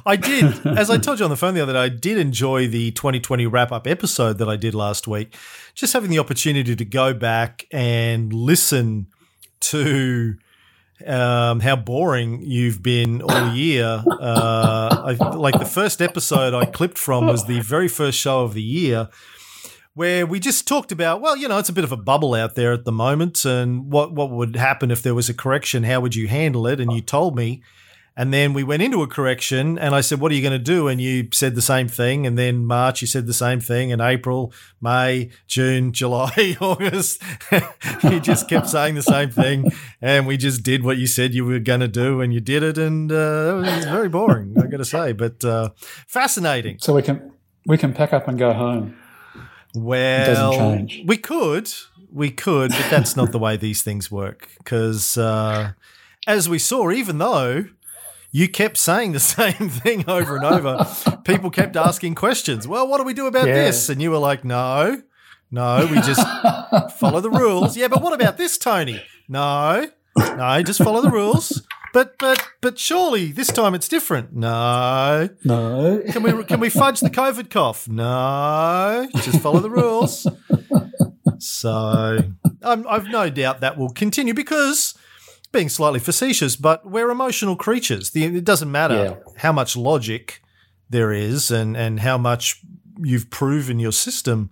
I 0.06 0.16
did, 0.16 0.66
as 0.66 0.90
I 0.90 0.98
told 0.98 1.20
you 1.20 1.26
on 1.26 1.30
the 1.32 1.38
phone 1.38 1.54
the 1.54 1.62
other 1.62 1.74
day, 1.74 1.80
I 1.80 1.90
did 1.90 2.18
enjoy 2.18 2.68
the 2.68 2.92
2020 2.92 3.48
wrap 3.48 3.72
up 3.72 3.88
episode 3.88 4.38
that 4.40 4.50
I 4.50 4.56
did 4.56 4.76
last 4.76 5.08
week. 5.08 5.36
Just 5.74 5.94
having 5.94 6.10
the 6.10 6.20
opportunity 6.20 6.76
to 6.76 6.86
go 6.86 7.14
back 7.14 7.66
and 7.72 8.32
listen 8.34 9.08
to 9.62 10.36
um, 11.06 11.60
how 11.60 11.76
boring 11.76 12.42
you've 12.44 12.82
been 12.82 13.22
all 13.22 13.54
year. 13.54 14.04
Uh, 14.08 15.16
I, 15.20 15.36
like 15.36 15.58
the 15.60 15.66
first 15.66 16.02
episode 16.02 16.54
I 16.54 16.66
clipped 16.66 16.98
from 16.98 17.28
was 17.28 17.46
the 17.46 17.62
very 17.62 17.88
first 17.88 18.18
show 18.18 18.44
of 18.44 18.54
the 18.54 18.62
year. 18.62 19.10
Where 19.96 20.26
we 20.26 20.40
just 20.40 20.68
talked 20.68 20.92
about, 20.92 21.22
well, 21.22 21.38
you 21.38 21.48
know, 21.48 21.60
it's 21.60 21.70
a 21.70 21.74
bit 21.74 21.84
of 21.84 21.92
a 21.92 21.98
bubble 21.98 22.34
out 22.34 22.56
there 22.56 22.74
at 22.74 22.84
the 22.84 22.92
moment, 22.92 23.46
and 23.46 23.92
what 23.92 24.12
what 24.12 24.32
would 24.32 24.56
happen 24.56 24.90
if 24.90 25.04
there 25.04 25.14
was 25.14 25.30
a 25.30 25.36
correction? 25.36 25.84
How 25.84 26.00
would 26.00 26.16
you 26.16 26.28
handle 26.28 26.66
it? 26.66 26.80
And 26.80 26.92
you 26.92 27.00
told 27.00 27.36
me, 27.36 27.62
and 28.16 28.32
then 28.32 28.54
we 28.54 28.64
went 28.64 28.84
into 28.84 29.02
a 29.02 29.08
correction, 29.08 29.80
and 29.80 29.96
I 29.96 30.02
said, 30.02 30.20
"What 30.20 30.32
are 30.32 30.36
you 30.36 30.42
going 30.42 30.58
to 30.58 30.60
do?" 30.60 30.88
And 30.88 31.02
you 31.02 31.30
said 31.32 31.56
the 31.56 31.64
same 31.64 31.88
thing. 31.88 32.28
And 32.28 32.38
then 32.38 32.66
March, 32.66 33.02
you 33.02 33.08
said 33.08 33.26
the 33.26 33.34
same 33.34 33.60
thing. 33.60 33.92
And 33.92 34.02
April, 34.02 34.54
May, 34.80 35.32
June, 35.48 35.92
July, 36.02 36.56
August, 36.62 37.24
you 38.04 38.20
just 38.20 38.48
kept 38.48 38.70
saying 38.70 38.94
the 38.96 39.02
same 39.02 39.32
thing. 39.32 39.72
And 40.02 40.28
we 40.28 40.38
just 40.38 40.62
did 40.62 40.84
what 40.84 40.98
you 40.98 41.08
said 41.08 41.34
you 41.34 41.44
were 41.44 41.60
going 41.60 41.80
to 41.80 41.88
do, 41.88 42.22
and 42.22 42.34
you 42.34 42.40
did 42.40 42.62
it. 42.62 42.78
And 42.78 43.12
uh, 43.12 43.64
it 43.66 43.76
was 43.76 43.86
very 43.86 44.10
boring, 44.10 44.56
I 44.62 44.68
got 44.68 44.78
to 44.78 44.86
say, 44.86 45.12
but 45.14 45.44
uh, 45.44 45.70
fascinating. 46.08 46.78
So 46.80 46.94
we 46.94 47.02
can 47.02 47.32
we 47.66 47.78
can 47.78 47.94
pack 47.94 48.14
up 48.14 48.28
and 48.28 48.38
go 48.38 48.54
home. 48.54 48.96
Well, 49.76 50.54
change. 50.54 51.02
we 51.08 51.18
could, 51.18 51.72
we 52.12 52.30
could, 52.30 52.70
but 52.70 52.86
that's 52.92 53.16
not 53.16 53.32
the 53.32 53.40
way 53.40 53.58
these 53.58 53.82
things 53.82 54.12
work. 54.12 54.50
Because 54.60 55.18
uh, 55.18 55.72
as 56.28 56.48
we 56.48 56.60
saw, 56.60 56.92
even 56.92 57.18
though 57.18 57.66
you 58.34 58.50
kept 58.50 58.78
saying 58.78 59.14
the 59.14 59.20
same 59.40 59.70
thing 59.70 60.04
over 60.10 60.36
and 60.36 60.44
over, 60.46 60.86
people 61.24 61.50
kept 61.50 61.78
asking 61.78 62.16
questions. 62.16 62.68
Well, 62.68 62.86
what 62.88 62.98
do 62.98 63.04
we 63.06 63.14
do 63.14 63.28
about 63.28 63.48
Yeah. 63.48 63.54
this? 63.54 63.88
And 63.88 64.02
you 64.02 64.12
were 64.12 64.18
like, 64.18 64.44
no, 64.44 65.02
no, 65.52 65.88
we 65.90 65.96
just 66.02 66.20
follow 67.00 67.22
the 67.22 67.30
rules. 67.30 67.78
Yeah, 67.78 67.88
but 67.88 68.02
what 68.02 68.12
about 68.14 68.38
this, 68.38 68.58
Tony? 68.58 69.02
No, 69.30 69.88
no, 70.18 70.62
just 70.64 70.84
follow 70.84 71.00
the 71.02 71.10
rules. 71.12 71.62
But 71.94 72.16
but 72.18 72.44
but 72.60 72.80
surely 72.80 73.32
this 73.32 73.50
time 73.50 73.76
it's 73.76 73.88
different. 73.88 74.34
No, 74.36 75.30
No. 75.46 76.02
can 76.12 76.24
we 76.24 76.44
can 76.44 76.60
we 76.60 76.70
fudge 76.72 77.00
the 77.02 77.10
COVID 77.12 77.52
cough? 77.52 77.88
No, 77.88 79.08
just 79.18 79.40
follow 79.42 79.60
the 79.60 79.70
rules. 79.70 80.26
So 81.40 82.18
I'm, 82.62 82.88
I've 82.88 83.08
no 83.10 83.30
doubt 83.30 83.62
that 83.62 83.78
will 83.78 83.90
continue 83.90 84.34
because, 84.34 84.96
being 85.54 85.70
slightly 85.70 86.00
facetious, 86.02 86.58
but 86.58 86.86
we're 86.86 87.10
emotional 87.10 87.56
creatures. 87.56 88.10
The, 88.10 88.26
it 88.26 88.44
doesn't 88.44 88.72
matter 88.72 88.96
Yeah. 88.96 89.16
how 89.38 89.54
much 89.54 89.78
logic 89.78 90.42
there 90.90 91.14
is 91.14 91.50
and 91.52 91.78
and 91.78 92.02
how 92.02 92.18
much 92.18 92.60
you've 93.02 93.30
proven 93.30 93.80
your 93.80 93.94
system. 93.94 94.50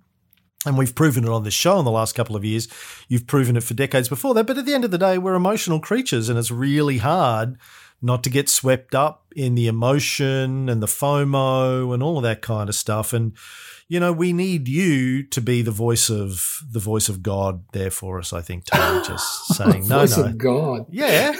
And 0.66 0.78
we've 0.78 0.94
proven 0.94 1.24
it 1.24 1.30
on 1.30 1.44
this 1.44 1.56
show 1.56 1.80
in 1.80 1.86
the 1.86 1.92
last 1.92 2.14
couple 2.14 2.36
of 2.36 2.46
years. 2.46 2.68
You've 3.08 3.26
proven 3.26 3.58
it 3.58 3.64
for 3.64 3.74
decades 3.74 4.08
before 4.10 4.36
that. 4.36 4.46
But 4.46 4.60
at 4.60 4.66
the 4.68 4.76
end 4.76 4.86
of 4.86 4.92
the 4.92 4.98
day, 5.00 5.18
we're 5.18 5.34
emotional 5.34 5.80
creatures, 5.80 6.30
and 6.30 6.38
it's 6.38 6.52
really 6.52 7.00
hard 7.00 7.58
not 8.00 8.24
to 8.24 8.30
get 8.30 8.48
swept 8.50 8.94
up 8.96 9.26
in 9.36 9.56
the 9.56 9.68
emotion 9.68 10.70
and 10.70 10.82
the 10.82 10.88
FOMO 10.88 11.94
and 11.94 12.04
all 12.04 12.18
of 12.18 12.24
that 12.24 12.42
kind 12.44 12.70
of 12.70 12.76
stuff. 12.76 13.12
And 13.14 13.34
you 13.92 14.00
know, 14.00 14.14
we 14.14 14.32
need 14.32 14.70
you 14.70 15.22
to 15.22 15.42
be 15.42 15.62
the 15.62 15.70
voice 15.72 16.10
of 16.10 16.60
the 16.72 16.80
voice 16.80 17.10
of 17.10 17.22
God 17.22 17.66
there 17.74 17.92
for 17.92 18.20
us. 18.20 18.32
I 18.32 18.40
think 18.40 18.64
Tony 18.64 19.06
just 19.06 19.54
saying 19.54 19.86
no, 19.90 20.00
Voice 20.00 20.18
no, 20.18 20.24
of 20.28 20.38
God. 20.38 20.86
yeah, 20.90 21.34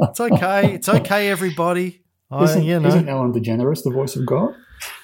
it's 0.00 0.18
okay, 0.18 0.72
it's 0.72 0.88
okay, 0.88 1.28
everybody. 1.28 2.00
I, 2.30 2.44
Isn't, 2.44 2.64
you 2.64 2.80
know, 2.80 2.88
isn't 2.88 3.06
Ellen 3.06 3.34
DeGeneres 3.34 3.84
the 3.84 3.90
voice 3.90 4.16
of 4.16 4.24
God? 4.24 4.54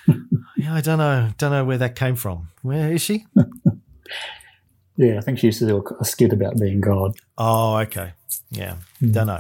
yeah, 0.57 0.73
I 0.73 0.81
don't 0.81 0.97
know, 0.97 1.29
don't 1.37 1.51
know 1.51 1.67
where 1.67 1.77
that 1.77 1.95
came 1.97 2.17
from. 2.17 2.49
Where 2.63 2.93
is 2.95 3.03
she? 3.03 3.27
Yeah, 4.97 5.19
I 5.19 5.21
think 5.21 5.39
she 5.39 5.47
used 5.47 5.61
to 5.61 5.67
do 5.69 5.85
a 6.01 6.05
skit 6.05 6.33
about 6.33 6.59
being 6.59 6.81
God. 6.81 7.15
Oh, 7.37 7.77
okay, 7.77 8.15
yeah, 8.51 8.77
Hmm. 8.99 9.13
don't 9.13 9.27
know. 9.29 9.39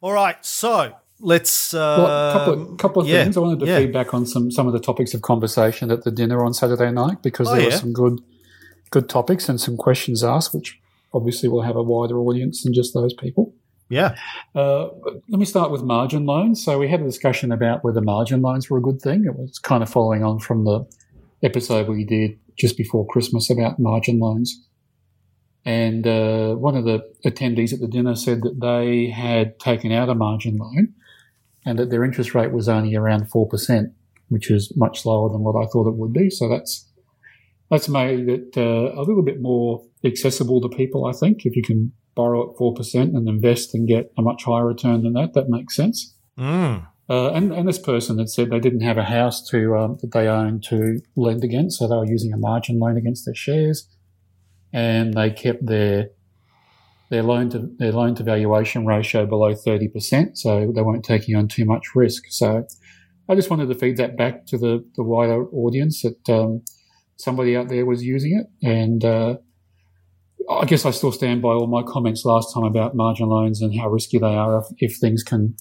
All 0.00 0.12
right, 0.12 0.36
so 0.46 0.92
let's. 1.20 1.72
Uh, 1.74 1.78
Well, 1.78 2.06
a 2.06 2.32
couple 2.32 2.52
of, 2.72 2.78
couple 2.78 3.02
of 3.02 3.08
yeah, 3.08 3.22
things. 3.22 3.36
I 3.36 3.40
wanted 3.40 3.60
to 3.60 3.66
yeah. 3.66 3.78
feedback 3.78 4.12
on 4.14 4.26
some, 4.26 4.50
some 4.50 4.66
of 4.66 4.72
the 4.72 4.80
topics 4.80 5.14
of 5.14 5.22
conversation 5.22 5.90
at 5.90 6.04
the 6.04 6.10
dinner 6.10 6.44
on 6.44 6.54
Saturday 6.54 6.90
night 6.90 7.22
because 7.22 7.48
Oh, 7.48 7.56
there 7.56 7.64
were 7.66 7.70
some 7.72 7.92
good 7.92 8.20
good 8.90 9.08
topics 9.08 9.48
and 9.48 9.60
some 9.60 9.76
questions 9.76 10.24
asked, 10.24 10.52
which 10.52 10.80
obviously 11.14 11.48
will 11.48 11.62
have 11.62 11.76
a 11.76 11.82
wider 11.82 12.18
audience 12.18 12.64
than 12.64 12.72
just 12.74 12.92
those 12.94 13.14
people. 13.14 13.54
yeah, 13.88 14.16
Uh, 14.54 14.88
let 15.28 15.38
me 15.38 15.44
start 15.44 15.70
with 15.70 15.82
margin 15.82 16.24
loans. 16.26 16.64
So 16.64 16.78
we 16.78 16.88
had 16.88 17.00
a 17.00 17.04
discussion 17.04 17.52
about 17.52 17.82
whether 17.84 18.00
margin 18.00 18.42
loans 18.42 18.68
were 18.70 18.78
a 18.78 18.82
good 18.82 19.00
thing. 19.00 19.24
It 19.24 19.36
was 19.36 19.58
kind 19.58 19.82
of 19.82 19.88
following 19.90 20.22
on 20.24 20.38
from 20.40 20.64
the 20.64 20.86
episode 21.42 21.88
we 21.88 22.04
did 22.04 22.38
just 22.58 22.76
before 22.76 23.06
Christmas 23.06 23.48
about 23.50 23.78
margin 23.78 24.18
loans. 24.18 24.60
And 25.64 26.06
uh, 26.06 26.54
one 26.54 26.76
of 26.76 26.84
the 26.84 27.00
attendees 27.24 27.72
at 27.72 27.80
the 27.80 27.88
dinner 27.88 28.14
said 28.14 28.42
that 28.42 28.60
they 28.60 29.10
had 29.10 29.58
taken 29.58 29.92
out 29.92 30.08
a 30.08 30.14
margin 30.14 30.56
loan 30.56 30.94
and 31.64 31.78
that 31.78 31.90
their 31.90 32.04
interest 32.04 32.34
rate 32.34 32.52
was 32.52 32.68
only 32.68 32.94
around 32.94 33.30
4%, 33.30 33.92
which 34.28 34.50
is 34.50 34.72
much 34.76 35.04
lower 35.04 35.28
than 35.28 35.42
what 35.42 35.60
I 35.60 35.66
thought 35.66 35.88
it 35.88 35.96
would 35.96 36.12
be. 36.12 36.30
So 36.30 36.48
that's 36.48 36.86
that's 37.70 37.88
made 37.88 38.28
it 38.28 38.54
uh, 38.56 38.92
a 38.94 39.02
little 39.02 39.22
bit 39.22 39.40
more 39.40 39.84
accessible 40.04 40.60
to 40.60 40.68
people, 40.68 41.06
I 41.06 41.12
think. 41.12 41.46
If 41.46 41.54
you 41.54 41.62
can 41.62 41.92
borrow 42.16 42.50
at 42.50 42.56
4% 42.56 42.94
and 42.94 43.28
invest 43.28 43.74
and 43.74 43.86
get 43.86 44.12
a 44.18 44.22
much 44.22 44.44
higher 44.44 44.66
return 44.66 45.02
than 45.02 45.12
that, 45.12 45.34
that 45.34 45.48
makes 45.48 45.76
sense. 45.76 46.16
mm, 46.36 46.84
Uh, 47.08 47.30
and, 47.32 47.52
and 47.52 47.68
this 47.68 47.78
person 47.78 48.18
had 48.18 48.28
said 48.28 48.50
they 48.50 48.60
didn't 48.60 48.80
have 48.80 48.98
a 48.98 49.04
house 49.04 49.48
to 49.50 49.76
um, 49.76 49.98
that 50.00 50.12
they 50.12 50.26
owned 50.26 50.64
to 50.64 51.00
lend 51.16 51.44
against, 51.44 51.78
so 51.78 51.86
they 51.86 51.96
were 51.96 52.06
using 52.06 52.32
a 52.32 52.36
margin 52.36 52.78
loan 52.78 52.96
against 52.96 53.24
their 53.24 53.34
shares, 53.34 53.88
and 54.72 55.14
they 55.14 55.30
kept 55.30 55.64
their 55.66 56.10
their 57.10 57.22
loan 57.22 57.50
to 57.50 57.68
their 57.78 57.92
loan 57.92 58.14
to 58.14 58.22
valuation 58.22 58.86
ratio 58.86 59.26
below 59.26 59.54
thirty 59.54 59.88
percent, 59.88 60.38
so 60.38 60.72
they 60.74 60.82
weren't 60.82 61.04
taking 61.04 61.36
on 61.36 61.48
too 61.48 61.64
much 61.64 61.94
risk. 61.94 62.24
So 62.30 62.64
I 63.28 63.34
just 63.34 63.50
wanted 63.50 63.68
to 63.68 63.74
feed 63.74 63.96
that 63.98 64.16
back 64.16 64.46
to 64.46 64.58
the 64.58 64.84
the 64.96 65.02
wider 65.02 65.46
audience 65.50 66.02
that 66.02 66.28
um, 66.28 66.62
somebody 67.16 67.56
out 67.56 67.68
there 67.68 67.84
was 67.84 68.02
using 68.02 68.38
it, 68.38 68.46
and 68.66 69.04
uh, 69.04 69.36
I 70.48 70.64
guess 70.64 70.86
I 70.86 70.90
still 70.90 71.12
stand 71.12 71.42
by 71.42 71.50
all 71.50 71.66
my 71.66 71.82
comments 71.82 72.24
last 72.24 72.54
time 72.54 72.64
about 72.64 72.94
margin 72.94 73.28
loans 73.28 73.60
and 73.60 73.78
how 73.78 73.88
risky 73.88 74.18
they 74.18 74.34
are 74.34 74.60
if, 74.60 74.66
if 74.78 74.98
things 74.98 75.22
can 75.22 75.54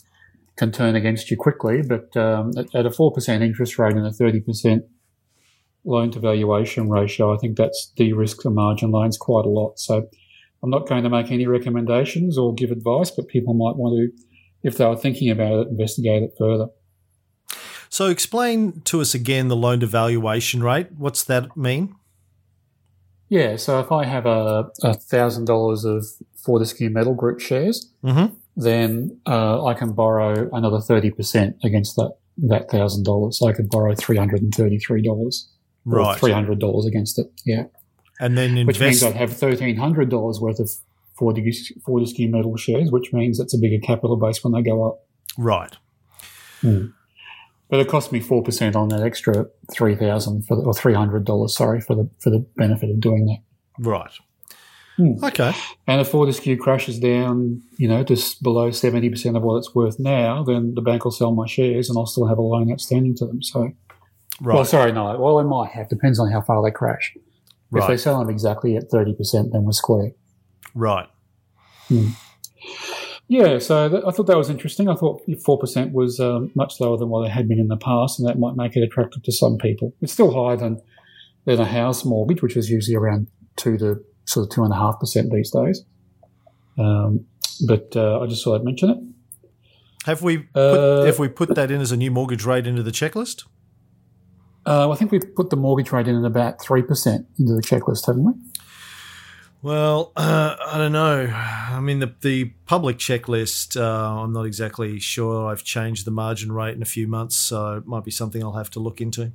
can 0.56 0.72
turn 0.72 0.96
against 0.96 1.32
you 1.32 1.38
quickly. 1.38 1.82
But 1.82 2.16
um, 2.16 2.52
at, 2.58 2.74
at 2.76 2.86
a 2.86 2.92
four 2.92 3.12
percent 3.12 3.44
interest 3.44 3.78
rate 3.80 3.96
and 3.96 4.06
a 4.06 4.12
thirty 4.12 4.40
percent 4.40 4.84
loan 5.86 6.12
to 6.12 6.20
valuation 6.20 6.90
ratio, 6.90 7.34
I 7.34 7.38
think 7.38 7.58
that's 7.58 7.92
de-risked 7.96 8.44
the 8.44 8.50
margin 8.50 8.92
loans 8.92 9.18
quite 9.18 9.46
a 9.46 9.50
lot. 9.50 9.80
So 9.80 10.08
I'm 10.64 10.70
not 10.70 10.88
going 10.88 11.04
to 11.04 11.10
make 11.10 11.32
any 11.32 11.48
recommendations 11.48 12.38
or 12.38 12.54
give 12.54 12.72
advice, 12.72 13.12
but 13.12 13.28
people 13.28 13.54
might 13.54 13.76
want 13.78 13.96
to, 13.98 14.24
if 14.68 14.78
they 14.78 14.86
were 14.86 14.98
thinking 14.98 15.30
about 15.30 15.54
it, 15.54 15.68
investigate 15.70 16.24
it 16.24 16.32
further. 16.38 16.68
So 17.90 18.08
explain 18.08 18.82
to 18.82 19.02
us 19.02 19.14
again 19.16 19.48
the 19.48 19.56
loan 19.56 19.80
to 19.80 19.86
valuation 19.88 20.62
rate. 20.62 20.92
What's 20.98 21.24
that 21.24 21.56
mean? 21.58 21.96
Yeah, 23.30 23.56
so 23.58 23.80
if 23.80 23.92
I 23.92 24.06
have 24.06 24.26
a 24.26 24.70
thousand 25.10 25.46
dollars 25.46 25.86
of 25.86 26.06
Fortescue 26.44 26.90
Metal 26.90 27.14
Group 27.14 27.40
shares, 27.40 27.92
Mm-hmm. 28.04 28.34
then 28.56 29.20
uh, 29.28 29.64
I 29.66 29.74
can 29.76 29.94
borrow 29.94 30.50
another 30.52 30.80
thirty 30.82 31.12
percent 31.12 31.56
against 31.64 31.96
that 31.96 32.14
that 32.38 32.70
thousand 32.72 33.04
dollars. 33.06 33.38
So 33.40 33.48
I 33.48 33.54
could 33.54 33.70
borrow 33.70 33.94
three 33.96 34.18
hundred 34.18 34.42
and 34.42 34.54
thirty 34.54 34.80
three 34.80 35.02
dollars, 35.04 35.48
Right. 35.86 36.18
three 36.20 36.32
hundred 36.32 36.60
dollars 36.60 36.86
against 36.88 37.20
it. 37.20 37.28
Yeah, 37.46 37.66
And 38.20 38.38
then 38.38 38.58
invest- 38.58 38.68
which 38.68 38.80
means. 38.80 39.04
I'd 39.04 39.16
have 39.16 39.36
thirteen 39.36 39.78
hundred 39.78 40.10
dollars 40.10 40.40
worth 40.40 40.60
of 40.60 40.70
Fortescue, 41.18 42.30
Metal 42.30 42.56
shares, 42.58 42.92
which 42.92 43.12
means 43.14 43.40
it's 43.40 43.54
a 43.54 43.58
bigger 43.58 43.80
capital 43.86 44.18
base 44.18 44.44
when 44.44 44.54
they 44.54 44.62
go 44.62 44.88
up. 44.88 45.06
Right. 45.38 45.76
But 46.62 47.80
it 47.80 47.88
cost 47.88 48.12
me 48.12 48.20
four 48.20 48.42
percent 48.44 48.76
on 48.76 48.90
that 48.90 49.02
extra 49.02 49.48
three 49.72 49.96
thousand 49.96 50.46
for 50.46 50.56
the, 50.56 50.64
or 50.64 50.74
three 50.74 50.94
hundred 50.94 51.26
dollars. 51.26 51.56
Sorry 51.56 51.82
for 51.82 51.96
the 51.96 52.10
for 52.20 52.30
the 52.30 52.40
benefit 52.58 52.90
of 52.90 53.00
doing 53.00 53.26
that. 53.26 53.40
Right. 53.78 54.12
Hmm. 54.98 55.24
Okay. 55.24 55.54
And 55.88 56.02
if 56.02 56.10
Fortescue 56.10 56.58
crashes 56.58 57.00
down, 57.00 57.62
you 57.78 57.88
know, 57.88 58.04
just 58.04 58.44
below 58.44 58.72
seventy 58.72 59.10
percent 59.10 59.38
of 59.38 59.44
what 59.44 59.58
it's 59.58 59.74
worth 59.76 60.00
now, 60.00 60.44
then 60.44 60.74
the 60.74 60.82
bank 60.82 61.06
will 61.06 61.12
sell 61.12 61.32
my 61.32 61.48
shares, 61.48 61.90
and 61.90 61.98
I'll 61.98 62.06
still 62.06 62.28
have 62.28 62.38
a 62.38 62.42
loan 62.42 62.72
outstanding 62.72 63.16
to 63.18 63.26
them. 63.26 63.42
So 63.42 63.72
Right. 64.42 64.56
Well, 64.56 64.66
sorry, 64.66 64.92
no. 64.92 65.18
Well, 65.20 65.38
they 65.38 65.44
might 65.44 65.72
have. 65.72 65.90
Depends 65.90 66.20
on 66.20 66.32
how 66.32 66.42
far 66.42 66.64
they 66.64 66.72
crash. 66.72 67.14
If 67.74 67.88
they 67.88 67.98
sell 67.98 68.20
them 68.20 68.30
exactly 68.30 68.76
at 68.76 68.90
30%, 68.90 69.52
then 69.52 69.64
we're 69.64 69.72
square. 69.72 70.12
Right. 70.74 71.08
Yeah, 73.28 73.60
so 73.60 73.90
th- 73.90 74.04
I 74.08 74.12
thought 74.12 74.26
that 74.26 74.38
was 74.38 74.50
interesting. 74.50 74.90
I 74.90 74.96
thought 74.96 75.22
4% 75.28 75.92
was 75.92 76.20
um, 76.20 76.52
much 76.56 76.80
lower 76.80 76.98
than 76.98 77.10
what 77.10 77.28
it 77.28 77.32
had 77.32 77.48
been 77.48 77.60
in 77.60 77.68
the 77.68 77.78
past, 77.78 78.20
and 78.20 78.28
that 78.28 78.40
might 78.40 78.56
make 78.56 78.76
it 78.76 78.82
attractive 78.82 79.22
to 79.24 79.32
some 79.32 79.58
people. 79.58 79.94
It's 80.02 80.14
still 80.14 80.34
higher 80.34 80.58
than, 80.58 80.82
than 81.46 81.60
a 81.60 81.66
house 81.66 82.04
mortgage, 82.04 82.42
which 82.42 82.58
is 82.58 82.70
usually 82.72 82.96
around 82.96 83.28
2 83.58 83.78
to 83.78 84.04
sort 84.26 84.46
of 84.58 84.72
2.5% 84.72 85.32
these 85.32 85.52
days. 85.52 85.84
Um, 86.80 87.26
but 87.68 87.96
uh, 87.96 88.20
I 88.20 88.26
just 88.26 88.44
thought 88.44 88.56
I'd 88.56 88.66
mention 88.66 88.90
it. 88.90 88.98
Have 90.06 90.24
we 90.24 90.40
put, 90.40 90.60
Uh, 90.60 91.04
have 91.04 91.20
we 91.20 91.28
put 91.28 91.54
that 91.54 91.70
in 91.70 91.82
as 91.82 91.92
a 91.92 91.98
new 91.98 92.10
mortgage 92.10 92.46
rate 92.46 92.66
into 92.66 92.82
the 92.82 92.92
checklist? 92.92 93.44
Uh, 94.70 94.92
I 94.92 94.96
think 94.96 95.12
we've 95.12 95.36
put 95.36 95.50
the 95.50 95.56
mortgage 95.56 95.92
rate 95.92 96.08
in 96.08 96.16
at 96.16 96.26
about 96.26 96.60
3% 96.60 97.26
into 97.40 97.54
the 97.54 97.62
checklist, 97.62 98.06
haven't 98.06 98.24
we? 98.24 98.34
Well, 99.62 100.12
uh, 100.16 100.56
I 100.68 100.78
don't 100.78 100.92
know. 100.94 101.26
I 101.26 101.80
mean, 101.82 102.00
the 102.00 102.14
the 102.22 102.46
public 102.66 102.98
checklist. 102.98 103.76
Uh, 103.80 104.22
I'm 104.24 104.32
not 104.32 104.46
exactly 104.46 105.00
sure. 105.00 105.50
I've 105.50 105.64
changed 105.64 106.06
the 106.06 106.12
margin 106.12 106.52
rate 106.52 106.76
in 106.76 106.82
a 106.82 106.86
few 106.86 107.08
months, 107.08 107.36
so 107.36 107.76
it 107.78 107.86
might 107.86 108.06
be 108.06 108.12
something 108.12 108.42
I'll 108.42 108.54
have 108.54 108.70
to 108.72 108.80
look 108.80 109.02
into. 109.02 109.32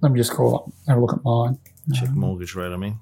Let 0.00 0.12
me 0.12 0.18
just 0.18 0.32
call 0.32 0.54
up, 0.56 0.72
have 0.88 0.96
a 0.96 1.00
look 1.00 1.12
at 1.12 1.22
mine. 1.24 1.58
Check 1.92 2.10
mortgage 2.10 2.54
rate. 2.54 2.72
I 2.72 2.76
mean, 2.78 3.00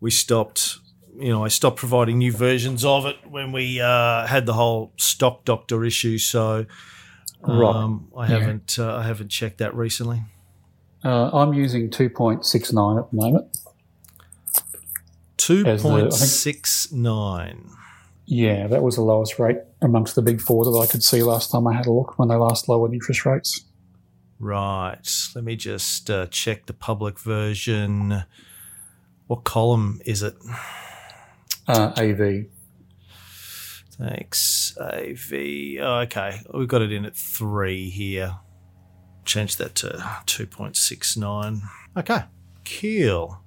we 0.00 0.12
stopped. 0.12 0.78
You 1.18 1.30
know, 1.30 1.44
I 1.44 1.48
stopped 1.48 1.78
providing 1.78 2.18
new 2.18 2.30
versions 2.32 2.84
of 2.84 3.04
it 3.06 3.16
when 3.28 3.50
we 3.50 3.80
uh, 3.80 4.26
had 4.26 4.46
the 4.46 4.52
whole 4.52 4.92
stock 4.98 5.44
doctor 5.44 5.84
issue. 5.84 6.18
So, 6.18 6.66
Right. 7.40 7.74
um, 7.74 8.08
I 8.16 8.26
haven't 8.26 8.78
uh, 8.78 8.94
I 8.96 9.02
haven't 9.02 9.30
checked 9.30 9.58
that 9.58 9.74
recently. 9.74 10.22
Uh, 11.04 11.30
I'm 11.32 11.52
using 11.52 11.90
2.69 11.90 12.98
at 12.98 13.10
the 13.10 13.16
moment. 13.16 13.58
Two 15.36 15.64
As 15.66 15.82
the- 15.82 15.88
I 15.88 15.92
point 15.92 16.12
think- 16.14 16.24
six 16.24 16.90
nine. 16.92 17.70
Yeah, 18.26 18.68
that 18.68 18.82
was 18.82 18.94
the 18.96 19.02
lowest 19.02 19.38
rate 19.38 19.58
amongst 19.82 20.14
the 20.14 20.22
big 20.22 20.40
four 20.40 20.64
that 20.64 20.78
I 20.78 20.86
could 20.86 21.02
see 21.02 21.22
last 21.22 21.50
time 21.50 21.66
I 21.66 21.74
had 21.74 21.84
a 21.86 21.92
look 21.92 22.18
when 22.18 22.28
they 22.28 22.36
last 22.36 22.68
lowered 22.70 22.94
interest 22.94 23.26
rates. 23.26 23.64
Right. 24.38 25.06
Let 25.34 25.44
me 25.44 25.56
just 25.56 26.08
uh, 26.08 26.26
check 26.30 26.64
the 26.64 26.72
public 26.72 27.18
version. 27.20 28.24
What 29.26 29.44
column 29.44 30.00
is 30.06 30.22
it? 30.22 30.34
Uh, 31.68 31.92
AV. 31.98 32.46
Thanks, 33.98 34.76
AV. 34.80 35.32
Oh, 35.80 36.00
okay, 36.04 36.40
we've 36.52 36.66
got 36.66 36.82
it 36.82 36.92
in 36.92 37.04
at 37.04 37.14
three 37.16 37.90
here. 37.90 38.36
Change 39.24 39.56
that 39.56 39.74
to 39.76 39.88
2.69. 40.26 41.60
Okay, 41.96 42.22
cool. 42.80 43.40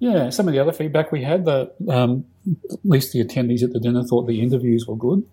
Yeah, 0.00 0.30
some 0.30 0.46
of 0.46 0.54
the 0.54 0.60
other 0.60 0.72
feedback 0.72 1.10
we 1.10 1.22
had, 1.22 1.44
that 1.46 1.74
um, 1.88 2.24
at 2.70 2.78
least 2.84 3.12
the 3.12 3.24
attendees 3.24 3.62
at 3.62 3.72
the 3.72 3.80
dinner 3.80 4.04
thought 4.04 4.26
the 4.26 4.40
interviews 4.40 4.86
were 4.86 4.96
good. 4.96 5.24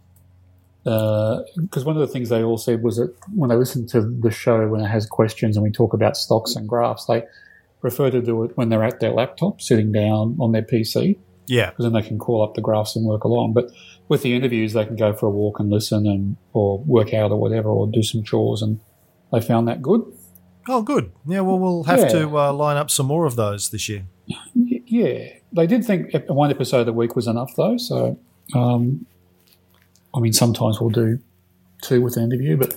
Because 0.84 1.84
one 1.84 1.96
of 1.96 2.02
the 2.02 2.08
things 2.08 2.30
they 2.30 2.44
all 2.44 2.58
said 2.58 2.84
was 2.84 2.98
that 2.98 3.16
when 3.34 3.50
they 3.50 3.56
listen 3.56 3.88
to 3.88 4.02
the 4.02 4.32
show, 4.32 4.68
when 4.68 4.82
it 4.82 4.88
has 4.88 5.06
questions 5.08 5.58
and 5.58 5.64
we 5.64 5.72
talk 5.72 5.94
about 5.94 6.16
stocks 6.16 6.56
and 6.56 6.68
graphs, 6.70 7.06
they 7.06 7.24
prefer 7.82 8.10
to 8.12 8.22
do 8.22 8.44
it 8.44 8.56
when 8.56 8.70
they're 8.70 8.84
at 8.84 9.00
their 9.00 9.12
laptop, 9.12 9.62
sitting 9.62 9.92
down 9.92 10.38
on 10.40 10.52
their 10.52 10.62
PC, 10.64 11.18
Yeah, 11.48 11.70
because 11.70 11.86
then 11.86 11.94
they 11.94 12.08
can 12.08 12.18
call 12.20 12.44
up 12.44 12.54
the 12.56 12.62
graphs 12.62 12.96
and 12.96 13.06
work 13.06 13.24
along. 13.24 13.54
But 13.54 13.70
with 14.08 14.22
the 14.22 14.36
interviews, 14.36 14.74
they 14.74 14.86
can 14.86 14.96
go 14.96 15.14
for 15.14 15.28
a 15.28 15.32
walk 15.32 15.60
and 15.60 15.70
listen, 15.72 16.08
and 16.08 16.38
or 16.54 16.80
work 16.80 17.14
out 17.14 17.32
or 17.32 17.40
whatever, 17.40 17.70
or 17.70 17.88
do 17.88 18.04
some 18.04 18.24
chores, 18.24 18.62
and 18.62 18.80
they 19.32 19.42
found 19.42 19.68
that 19.68 19.82
good. 19.82 20.02
Oh, 20.68 20.82
good. 20.82 21.12
Yeah, 21.28 21.42
well, 21.42 21.60
we'll 21.60 21.84
have 21.84 22.00
Yeah. 22.00 22.08
to 22.10 22.40
uh, 22.40 22.54
line 22.54 22.78
up 22.78 22.90
some 22.90 23.06
more 23.06 23.26
of 23.26 23.36
those 23.36 23.70
this 23.70 23.88
year. 23.88 24.06
Yeah, 24.56 25.28
they 25.52 25.68
did 25.68 25.86
think 25.86 26.12
one 26.28 26.50
episode 26.50 26.88
a 26.88 26.94
week 26.94 27.16
was 27.16 27.28
enough, 27.28 27.52
though. 27.56 27.78
So, 27.78 28.18
um, 28.56 29.06
I 30.16 30.20
mean, 30.20 30.34
sometimes 30.34 30.80
we'll 30.82 30.90
do 30.90 31.20
two 31.84 32.02
with 32.02 32.18
an 32.18 32.24
interview, 32.24 32.58
but 32.58 32.76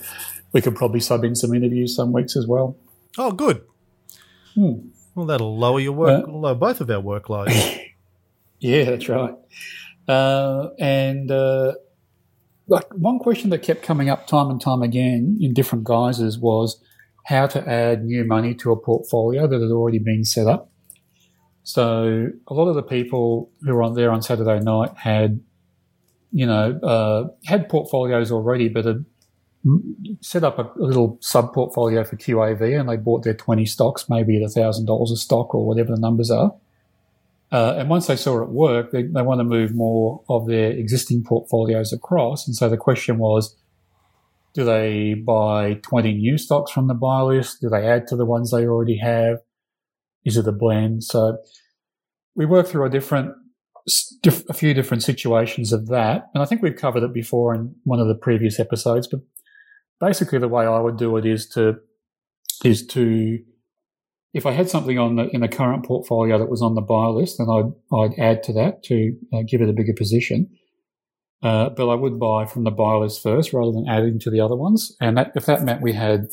we 0.53 0.61
could 0.61 0.75
probably 0.75 0.99
sub 0.99 1.23
in 1.23 1.35
some 1.35 1.53
interviews 1.53 1.95
some 1.95 2.11
weeks 2.11 2.35
as 2.35 2.45
well. 2.45 2.75
Oh, 3.17 3.31
good. 3.31 3.63
Hmm. 4.53 4.89
Well, 5.15 5.25
that'll 5.25 5.57
lower 5.57 5.79
your 5.79 5.93
work, 5.93 6.27
Uh, 6.27 6.31
lower 6.31 6.55
both 6.55 6.81
of 6.81 6.89
our 6.89 7.01
workloads. 7.01 7.79
Yeah, 8.61 8.83
that's 8.83 9.07
right. 9.07 9.33
Uh, 10.05 10.71
and 10.79 11.31
uh, 11.31 11.75
like 12.69 12.85
one 12.93 13.19
question 13.19 13.49
that 13.49 13.63
kept 13.63 13.83
coming 13.83 14.09
up 14.09 14.27
time 14.27 14.49
and 14.49 14.61
time 14.61 14.81
again 14.81 15.37
in 15.41 15.53
different 15.53 15.83
guises 15.83 16.37
was 16.37 16.81
how 17.25 17.47
to 17.47 17.69
add 17.69 18.05
new 18.05 18.23
money 18.23 18.55
to 18.55 18.71
a 18.71 18.79
portfolio 18.79 19.47
that 19.47 19.61
had 19.61 19.71
already 19.71 19.99
been 19.99 20.23
set 20.23 20.47
up. 20.47 20.71
So 21.63 22.29
a 22.47 22.53
lot 22.53 22.67
of 22.67 22.75
the 22.75 22.83
people 22.83 23.51
who 23.61 23.73
were 23.73 23.83
on 23.83 23.93
there 23.93 24.11
on 24.11 24.21
Saturday 24.21 24.59
night 24.59 24.91
had, 24.95 25.41
you 26.31 26.45
know, 26.45 26.79
uh, 26.81 27.27
had 27.45 27.69
portfolios 27.69 28.31
already, 28.31 28.69
but 28.69 28.85
had 28.85 29.05
set 30.21 30.43
up 30.43 30.57
a 30.57 30.71
little 30.77 31.17
sub 31.21 31.53
portfolio 31.53 32.03
for 32.03 32.15
QAV, 32.15 32.79
and 32.79 32.89
they 32.89 32.97
bought 32.97 33.23
their 33.23 33.33
twenty 33.33 33.65
stocks, 33.65 34.09
maybe 34.09 34.41
at 34.41 34.51
thousand 34.51 34.85
dollars 34.85 35.11
a 35.11 35.17
stock 35.17 35.53
or 35.53 35.67
whatever 35.67 35.93
the 35.93 35.99
numbers 35.99 36.31
are. 36.31 36.53
Uh, 37.51 37.75
and 37.77 37.89
once 37.89 38.07
they 38.07 38.15
saw 38.15 38.41
it 38.43 38.49
work, 38.49 38.91
they, 38.91 39.03
they 39.03 39.21
want 39.21 39.39
to 39.39 39.43
move 39.43 39.73
more 39.73 40.23
of 40.29 40.47
their 40.47 40.71
existing 40.71 41.23
portfolios 41.23 41.91
across. 41.91 42.45
And 42.47 42.55
so 42.55 42.69
the 42.69 42.77
question 42.77 43.17
was, 43.17 43.55
do 44.53 44.63
they 44.63 45.15
buy 45.15 45.79
20 45.83 46.13
new 46.13 46.37
stocks 46.37 46.71
from 46.71 46.87
the 46.87 46.93
buy 46.93 47.21
list? 47.21 47.61
Do 47.61 47.69
they 47.69 47.87
add 47.87 48.07
to 48.07 48.15
the 48.15 48.25
ones 48.25 48.51
they 48.51 48.65
already 48.65 48.97
have? 48.97 49.39
Is 50.25 50.37
it 50.37 50.47
a 50.47 50.51
blend? 50.51 51.03
So 51.03 51.37
we 52.35 52.45
worked 52.45 52.69
through 52.69 52.85
a 52.85 52.89
different, 52.89 53.33
a 54.25 54.53
few 54.53 54.73
different 54.73 55.03
situations 55.03 55.73
of 55.73 55.87
that. 55.87 56.29
And 56.33 56.43
I 56.43 56.45
think 56.45 56.61
we've 56.61 56.75
covered 56.75 57.03
it 57.03 57.13
before 57.13 57.55
in 57.55 57.75
one 57.83 57.99
of 57.99 58.07
the 58.07 58.15
previous 58.15 58.59
episodes, 58.59 59.07
but 59.07 59.21
basically 59.99 60.39
the 60.39 60.47
way 60.47 60.65
I 60.65 60.79
would 60.79 60.97
do 60.97 61.17
it 61.17 61.25
is 61.25 61.47
to, 61.49 61.77
is 62.63 62.85
to, 62.87 63.39
if 64.33 64.45
I 64.45 64.51
had 64.51 64.69
something 64.69 64.97
on 64.99 65.15
the, 65.15 65.27
in 65.29 65.41
the 65.41 65.47
current 65.47 65.85
portfolio 65.85 66.37
that 66.37 66.49
was 66.49 66.61
on 66.61 66.75
the 66.75 66.81
buy 66.81 67.07
list, 67.07 67.37
then 67.39 67.47
I'd, 67.49 67.71
I'd 67.95 68.19
add 68.19 68.43
to 68.43 68.53
that 68.53 68.83
to 68.83 69.15
uh, 69.33 69.41
give 69.47 69.61
it 69.61 69.69
a 69.69 69.73
bigger 69.73 69.93
position. 69.93 70.49
Uh, 71.41 71.69
but 71.69 71.89
I 71.89 71.95
would 71.95 72.19
buy 72.19 72.45
from 72.45 72.63
the 72.63 72.71
buy 72.71 72.95
list 72.95 73.23
first 73.23 73.53
rather 73.53 73.71
than 73.71 73.87
adding 73.87 74.19
to 74.19 74.29
the 74.29 74.41
other 74.41 74.55
ones. 74.55 74.95
And 74.99 75.17
that, 75.17 75.31
if 75.35 75.45
that 75.45 75.63
meant 75.63 75.81
we 75.81 75.93
had, 75.93 76.27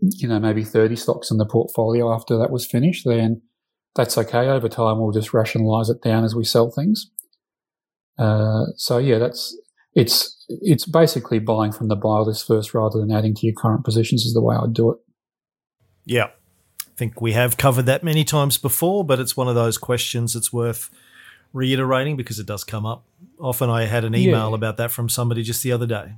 you 0.00 0.26
know, 0.26 0.40
maybe 0.40 0.64
30 0.64 0.96
stocks 0.96 1.30
in 1.30 1.36
the 1.36 1.46
portfolio 1.46 2.12
after 2.12 2.36
that 2.38 2.50
was 2.50 2.66
finished, 2.66 3.04
then 3.04 3.42
that's 3.94 4.16
okay. 4.18 4.48
Over 4.48 4.68
time, 4.68 4.98
we'll 4.98 5.12
just 5.12 5.34
rationalize 5.34 5.90
it 5.90 6.02
down 6.02 6.24
as 6.24 6.34
we 6.34 6.44
sell 6.44 6.70
things. 6.70 7.10
Uh, 8.18 8.66
so 8.76 8.98
yeah, 8.98 9.18
that's, 9.18 9.56
it's, 9.94 10.44
it's 10.48 10.86
basically 10.86 11.38
buying 11.38 11.70
from 11.70 11.88
the 11.88 11.96
buy 11.96 12.18
list 12.18 12.46
first 12.46 12.74
rather 12.74 12.98
than 12.98 13.12
adding 13.12 13.34
to 13.34 13.46
your 13.46 13.54
current 13.54 13.84
positions 13.84 14.24
is 14.24 14.34
the 14.34 14.42
way 14.42 14.56
I'd 14.56 14.72
do 14.72 14.90
it. 14.90 14.98
Yeah. 16.04 16.28
I 16.98 17.06
think 17.06 17.20
we 17.20 17.30
have 17.34 17.56
covered 17.56 17.86
that 17.86 18.02
many 18.02 18.24
times 18.24 18.58
before, 18.58 19.04
but 19.04 19.20
it's 19.20 19.36
one 19.36 19.46
of 19.46 19.54
those 19.54 19.78
questions 19.78 20.32
that's 20.34 20.52
worth 20.52 20.90
reiterating 21.52 22.16
because 22.16 22.40
it 22.40 22.46
does 22.46 22.64
come 22.64 22.84
up. 22.84 23.04
Often 23.38 23.70
I 23.70 23.84
had 23.84 24.02
an 24.04 24.16
email 24.16 24.48
Yeah. 24.48 24.54
about 24.56 24.78
that 24.78 24.90
from 24.90 25.08
somebody 25.08 25.44
just 25.44 25.62
the 25.62 25.70
other 25.70 25.86
day. 25.86 26.14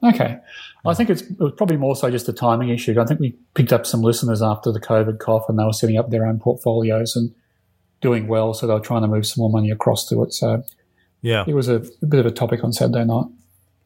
Okay. 0.00 0.38
I 0.86 0.94
think 0.94 1.10
it's, 1.10 1.22
it 1.22 1.40
was 1.40 1.54
probably 1.56 1.76
more 1.76 1.96
so 1.96 2.08
just 2.08 2.28
a 2.28 2.32
timing 2.32 2.68
issue. 2.68 3.00
I 3.00 3.04
think 3.04 3.18
we 3.18 3.34
picked 3.54 3.72
up 3.72 3.84
some 3.84 4.00
listeners 4.00 4.42
after 4.42 4.70
the 4.70 4.78
COVID 4.78 5.18
cough 5.18 5.46
and 5.48 5.58
they 5.58 5.64
were 5.64 5.72
setting 5.72 5.96
up 5.98 6.10
their 6.10 6.24
own 6.24 6.38
portfolios 6.38 7.16
and 7.16 7.34
doing 8.00 8.28
well. 8.28 8.54
So 8.54 8.68
they 8.68 8.72
were 8.74 8.78
trying 8.78 9.02
to 9.02 9.08
move 9.08 9.26
some 9.26 9.42
more 9.42 9.50
money 9.50 9.72
across 9.72 10.08
to 10.10 10.22
it. 10.22 10.32
So 10.32 10.62
Yeah. 11.20 11.42
it 11.48 11.54
was 11.54 11.66
a, 11.68 11.82
a 12.00 12.06
bit 12.06 12.20
of 12.20 12.26
a 12.26 12.30
topic 12.30 12.62
on 12.62 12.72
Saturday 12.72 13.04
night. 13.04 13.26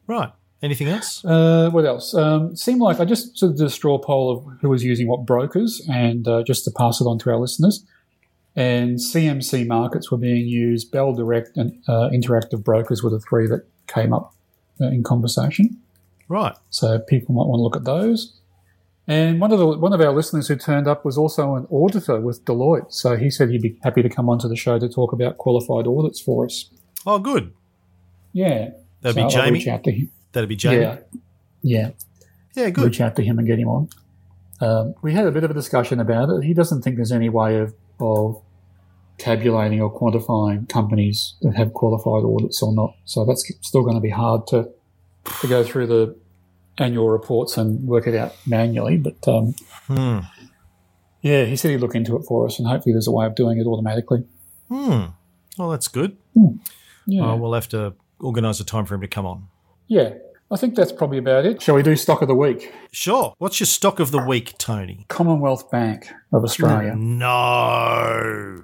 Right. 0.05 0.31
Anything 0.65 0.87
else? 0.87 1.23
Uh, 1.23 1.69
what 1.69 1.85
else? 1.85 2.15
Um, 2.15 2.55
seemed 2.55 2.81
like 2.81 2.99
I 2.99 3.05
just 3.05 3.37
sort 3.37 3.51
of 3.51 3.57
did 3.59 3.67
a 3.67 3.69
straw 3.69 3.99
poll 3.99 4.31
of 4.31 4.59
who 4.61 4.69
was 4.69 4.83
using 4.83 5.07
what 5.07 5.23
brokers 5.23 5.79
and 5.87 6.27
uh, 6.27 6.41
just 6.43 6.65
to 6.65 6.71
pass 6.75 6.99
it 6.99 7.05
on 7.05 7.19
to 7.19 7.29
our 7.29 7.37
listeners. 7.39 7.85
And 8.55 8.97
CMC 8.97 9.67
markets 9.67 10.09
were 10.09 10.17
being 10.17 10.47
used. 10.47 10.91
Bell 10.91 11.13
Direct 11.13 11.55
and 11.55 11.83
uh, 11.87 12.09
Interactive 12.11 12.63
Brokers 12.63 13.03
were 13.03 13.11
the 13.11 13.19
three 13.19 13.45
that 13.47 13.67
came 13.85 14.11
up 14.11 14.33
uh, 14.81 14.85
in 14.87 15.03
conversation. 15.03 15.77
Right. 16.29 16.55
So 16.71 16.97
people 16.97 17.35
might 17.35 17.45
want 17.45 17.59
to 17.59 17.63
look 17.63 17.75
at 17.75 17.83
those. 17.83 18.39
And 19.07 19.39
one 19.39 19.51
of 19.51 19.59
the 19.59 19.67
one 19.67 19.93
of 19.93 20.01
our 20.01 20.11
listeners 20.11 20.47
who 20.47 20.55
turned 20.55 20.87
up 20.87 21.05
was 21.05 21.15
also 21.15 21.53
an 21.53 21.67
auditor 21.69 22.19
with 22.19 22.43
Deloitte. 22.45 22.91
So 22.91 23.17
he 23.17 23.29
said 23.29 23.49
he'd 23.51 23.61
be 23.61 23.77
happy 23.83 24.01
to 24.01 24.09
come 24.09 24.29
onto 24.29 24.47
the 24.47 24.55
show 24.55 24.79
to 24.79 24.89
talk 24.89 25.13
about 25.13 25.37
qualified 25.37 25.85
audits 25.85 26.19
for 26.19 26.45
us. 26.45 26.71
Oh, 27.05 27.19
good. 27.19 27.53
Yeah, 28.33 28.69
That'd 29.01 29.13
So 29.13 29.13
be 29.13 29.21
I'll 29.21 29.29
Jamie. 29.29 29.59
reach 29.59 29.67
out 29.67 29.83
to 29.83 29.91
him. 29.91 30.09
That'd 30.35 30.49
be 30.49 30.55
Jamie. 30.55 30.81
Yeah, 30.83 30.97
yeah. 31.63 31.89
Yeah, 32.55 32.69
good. 32.69 32.85
Reach 32.85 33.01
out 33.01 33.15
to 33.15 33.23
him 33.23 33.39
and 33.39 33.47
get 33.47 33.57
him 33.57 33.67
on. 33.67 33.89
Um, 34.61 34.95
we 35.01 35.11
had 35.13 35.25
a 35.25 35.31
bit 35.31 35.43
of 35.43 35.51
a 35.51 35.53
discussion 35.53 35.99
about 35.99 36.29
it. 36.29 36.43
He 36.43 36.53
doesn't 36.53 36.83
think 36.83 36.95
there's 36.97 37.11
any 37.11 37.29
way 37.29 37.57
of 37.57 37.73
of 37.99 38.41
tabulating 39.17 39.81
or 39.81 39.89
quantifying 39.97 40.67
companies 40.69 41.35
that 41.41 41.55
have 41.55 41.73
qualified 41.73 42.23
audits 42.25 42.61
or 42.61 42.73
not. 42.73 42.95
So 43.05 43.25
that's 43.25 43.49
still 43.61 43.81
going 43.83 43.95
to 43.95 44.01
be 44.01 44.09
hard 44.09 44.45
to 44.47 44.69
to 45.41 45.47
go 45.47 45.63
through 45.63 45.87
the 45.87 46.15
annual 46.77 47.09
reports 47.09 47.57
and 47.57 47.87
work 47.87 48.07
it 48.07 48.15
out 48.15 48.35
manually. 48.45 48.97
But 48.97 49.25
um, 49.27 49.53
Hmm. 49.87 50.19
yeah, 51.21 51.45
he 51.45 51.55
said 51.55 51.71
he'd 51.71 51.77
look 51.81 51.95
into 51.95 52.15
it 52.17 52.23
for 52.27 52.45
us, 52.45 52.59
and 52.59 52.67
hopefully 52.67 52.93
there's 52.93 53.07
a 53.07 53.11
way 53.11 53.25
of 53.25 53.35
doing 53.35 53.57
it 53.59 53.65
automatically. 53.65 54.25
Hmm. 54.69 55.05
Well, 55.57 55.69
that's 55.69 55.87
good. 55.87 56.17
Yeah, 57.07 57.31
Uh, 57.31 57.35
we'll 57.37 57.53
have 57.53 57.69
to 57.69 57.93
organise 58.19 58.59
a 58.59 58.65
time 58.65 58.85
for 58.85 58.95
him 58.95 59.01
to 59.01 59.07
come 59.07 59.25
on. 59.25 59.47
yeah. 59.87 60.13
I 60.51 60.57
think 60.57 60.75
that's 60.75 60.91
probably 60.91 61.17
about 61.17 61.45
it. 61.45 61.61
Shall 61.61 61.75
we 61.75 61.81
do 61.83 61.95
stock 61.95 62.21
of 62.21 62.27
the 62.27 62.35
week? 62.35 62.71
Sure. 62.91 63.33
What's 63.39 63.59
your 63.59 63.65
stock 63.67 63.99
of 63.99 64.11
the 64.11 64.23
week, 64.23 64.57
Tony? 64.59 65.05
Commonwealth 65.09 65.71
Bank 65.71 66.07
of 66.31 66.43
Australia. 66.43 66.93
No. 66.95 68.63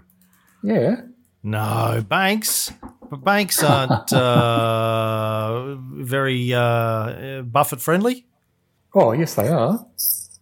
Yeah. 0.64 1.02
No. 1.42 2.06
Banks. 2.08 2.72
But 3.10 3.24
banks 3.24 3.64
aren't 3.64 4.14
uh, 4.14 5.76
very 5.76 6.54
uh, 6.54 7.42
Buffett 7.42 7.82
friendly. 7.82 8.28
Oh, 8.94 9.14
yes, 9.14 9.34
they 9.36 9.48
are. 9.48 9.84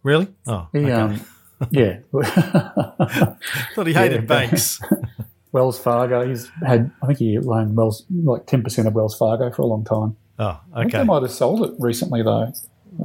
Really? 0.04 0.28
Oh, 0.46 0.68
He, 0.74 0.80
okay. 0.80 0.92
um, 0.92 1.26
yeah. 1.72 2.00
thought 3.76 3.88
he 3.88 3.94
hated 3.94 4.22
yeah, 4.22 4.28
banks. 4.28 4.82
Wells 5.52 5.80
Fargo. 5.80 6.28
He's 6.28 6.50
had, 6.66 6.92
I 7.02 7.08
think 7.08 7.20
he 7.20 7.38
owned 7.38 7.76
Wells, 7.76 8.06
like 8.12 8.46
10% 8.46 8.86
of 8.88 8.94
Wells 8.94 9.18
Fargo 9.18 9.52
for 9.52 9.62
a 9.62 9.66
long 9.66 9.84
time. 9.86 10.16
Oh, 10.40 10.60
I 10.74 10.82
think 10.82 10.94
they 10.94 11.04
might 11.04 11.22
have 11.22 11.32
sold 11.32 11.64
it 11.66 11.74
recently, 11.80 12.24
though. 12.24 12.52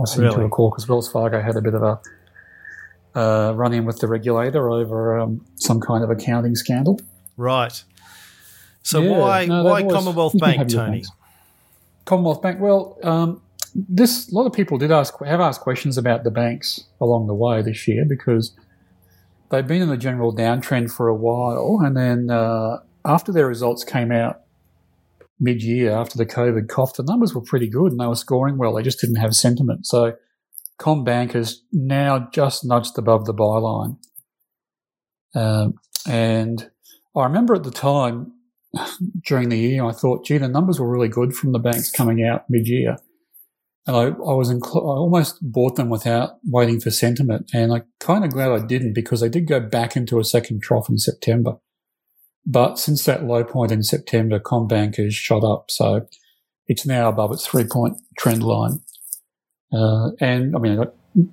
I 0.00 0.04
seem 0.06 0.22
Really? 0.24 0.36
to 0.36 0.42
recall 0.42 0.70
because 0.70 0.88
Wells 0.88 1.10
Fargo 1.10 1.40
had 1.42 1.56
a 1.56 1.60
bit 1.60 1.74
of 1.74 1.82
a 1.82 2.00
uh, 3.14 3.52
run 3.52 3.72
in 3.72 3.84
with 3.84 3.98
the 4.00 4.08
regulator 4.08 4.70
over 4.70 5.18
um, 5.18 5.44
some 5.56 5.80
kind 5.80 6.02
of 6.02 6.10
accounting 6.10 6.54
scandal. 6.56 7.00
Right. 7.36 7.82
So 8.82 9.00
Yeah, 9.02 9.18
why 9.18 9.46
no, 9.46 9.62
why 9.64 9.82
always- 9.82 9.94
Commonwealth 9.94 10.38
Bank, 10.40 10.68
Tony? 10.68 11.04
Commonwealth 12.06 12.42
Bank. 12.42 12.60
Well, 12.60 12.98
um, 13.02 13.40
this 13.74 14.30
a 14.30 14.34
lot 14.34 14.46
of 14.46 14.52
people 14.52 14.78
did 14.78 14.90
ask 14.92 15.14
have 15.24 15.40
asked 15.40 15.60
questions 15.60 15.98
about 15.98 16.22
the 16.24 16.30
banks 16.30 16.84
along 17.00 17.26
the 17.26 17.34
way 17.34 17.60
this 17.62 17.86
year 17.88 18.04
because 18.04 18.52
they've 19.50 19.66
been 19.66 19.82
in 19.82 19.90
a 19.90 19.96
general 19.96 20.34
downtrend 20.34 20.90
for 20.92 21.08
a 21.08 21.14
while, 21.14 21.80
and 21.84 21.96
then 21.96 22.30
uh, 22.30 22.78
after 23.04 23.32
their 23.32 23.46
results 23.46 23.82
came 23.84 24.12
out 24.12 24.42
mid-year 25.44 25.92
after 25.92 26.18
the 26.18 26.26
COVID 26.26 26.68
cough, 26.68 26.94
the 26.94 27.02
numbers 27.02 27.34
were 27.34 27.42
pretty 27.42 27.68
good 27.68 27.92
and 27.92 28.00
they 28.00 28.06
were 28.06 28.16
scoring 28.16 28.58
well. 28.58 28.74
They 28.74 28.82
just 28.82 29.00
didn't 29.00 29.16
have 29.16 29.34
sentiment. 29.34 29.86
So 29.86 30.14
CommBank 30.80 31.32
has 31.32 31.62
now 31.72 32.28
just 32.32 32.64
nudged 32.64 32.98
above 32.98 33.26
the 33.26 33.34
byline. 33.34 33.98
Um, 35.34 35.74
and 36.08 36.70
I 37.16 37.24
remember 37.24 37.54
at 37.54 37.64
the 37.64 37.70
time 37.70 38.32
during 39.24 39.48
the 39.50 39.58
year, 39.58 39.84
I 39.84 39.92
thought, 39.92 40.24
gee, 40.24 40.38
the 40.38 40.48
numbers 40.48 40.80
were 40.80 40.90
really 40.90 41.08
good 41.08 41.34
from 41.34 41.52
the 41.52 41.58
banks 41.58 41.90
coming 41.90 42.24
out 42.24 42.48
mid-year. 42.48 42.96
And 43.86 43.96
I, 43.96 44.02
I 44.04 44.34
was 44.34 44.50
incl- 44.50 44.82
I 44.82 44.98
almost 44.98 45.38
bought 45.42 45.76
them 45.76 45.90
without 45.90 46.38
waiting 46.44 46.80
for 46.80 46.90
sentiment. 46.90 47.50
And 47.52 47.72
I'm 47.72 47.84
kind 48.00 48.24
of 48.24 48.30
glad 48.30 48.50
I 48.50 48.64
didn't 48.64 48.94
because 48.94 49.20
they 49.20 49.28
did 49.28 49.46
go 49.46 49.60
back 49.60 49.94
into 49.94 50.18
a 50.18 50.24
second 50.24 50.62
trough 50.62 50.88
in 50.88 50.98
September. 50.98 51.58
But 52.46 52.78
since 52.78 53.04
that 53.04 53.24
low 53.24 53.42
point 53.44 53.72
in 53.72 53.82
September, 53.82 54.38
CommBank 54.38 54.96
has 54.96 55.14
shot 55.14 55.44
up. 55.44 55.70
So 55.70 56.06
it's 56.66 56.86
now 56.86 57.08
above 57.08 57.32
its 57.32 57.46
three 57.46 57.64
point 57.64 57.96
trend 58.18 58.42
line. 58.42 58.80
Uh, 59.72 60.10
and 60.20 60.54
I 60.54 60.58
mean, 60.58 60.84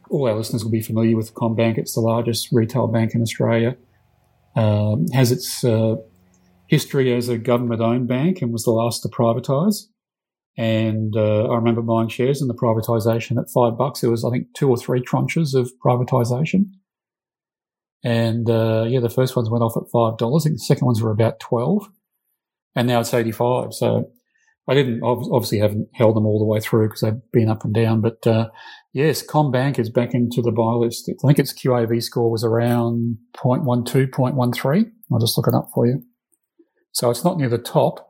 all 0.10 0.28
our 0.28 0.36
listeners 0.36 0.64
will 0.64 0.72
be 0.72 0.82
familiar 0.82 1.18
with 1.18 1.34
CommBank. 1.34 1.78
It's 1.78 1.94
the 1.94 2.02
largest 2.02 2.50
retail 2.52 2.88
bank 2.88 3.14
in 3.14 3.22
Australia. 3.22 3.76
Um, 4.56 5.06
has 5.14 5.32
its 5.32 5.64
uh, 5.64 5.96
history 6.68 7.14
as 7.14 7.30
a 7.30 7.38
government 7.38 7.82
owned 7.82 8.08
bank 8.08 8.42
and 8.42 8.52
was 8.52 8.64
the 8.64 8.72
last 8.72 9.02
to 9.02 9.10
privatise. 9.10 9.88
And 10.58 11.16
uh, 11.16 11.46
I 11.46 11.56
remember 11.56 11.82
buying 11.82 12.10
shares 12.10 12.42
in 12.42 12.48
the 12.48 12.54
privatisation 12.54 13.40
at 13.40 13.50
five 13.50 13.78
bucks. 13.78 14.02
There 14.02 14.10
was, 14.10 14.26
I 14.26 14.30
think, 14.30 14.48
two 14.54 14.70
or 14.70 14.78
three 14.78 15.02
tranches 15.02 15.54
of 15.54 15.72
privatisation. 15.84 16.66
And 18.04 18.50
uh, 18.50 18.86
yeah, 18.88 19.00
the 19.00 19.10
first 19.10 19.36
ones 19.36 19.50
went 19.50 19.64
off 19.64 19.78
at 19.78 19.92
five 19.92 20.18
dollars. 20.18 20.44
The 20.44 20.58
second 20.58 20.86
ones 20.86 21.02
were 21.02 21.12
about 21.12 21.40
twelve, 21.40 21.88
and 22.76 22.88
now 22.88 23.00
it's 23.00 23.14
eighty-five. 23.14 23.74
So 23.74 24.12
I 24.68 24.74
didn't 24.74 25.02
obviously 25.04 25.60
haven't 25.60 25.90
held 25.94 26.16
them 26.16 26.26
all 26.26 26.40
the 26.40 26.46
way 26.46 26.60
through 26.60 26.88
because 26.88 27.02
they've 27.02 27.32
been 27.32 27.50
up 27.50 27.64
and 27.64 27.74
down. 27.74 28.02
But 28.02 28.26
uh, 28.26 28.50
yes, 28.94 29.26
CommBank 29.26 29.80
is 29.80 29.90
back 29.90 30.14
into 30.14 30.42
the 30.42 30.52
buy 30.52 30.74
list. 30.74 31.10
I 31.10 31.28
think 31.28 31.40
its 31.40 31.54
QAV 31.54 32.02
score 32.02 32.32
was 32.32 32.44
around 32.44 33.18
0.12, 33.36 34.12
0.13. 34.12 34.92
I'll 35.12 35.20
just 35.20 35.38
look 35.38 35.48
it 35.48 35.54
up 35.54 35.70
for 35.74 35.88
you. 35.88 36.04
So 36.92 37.10
it's 37.10 37.24
not 37.24 37.38
near 37.38 37.50
the 37.50 37.58
top. 37.58 38.08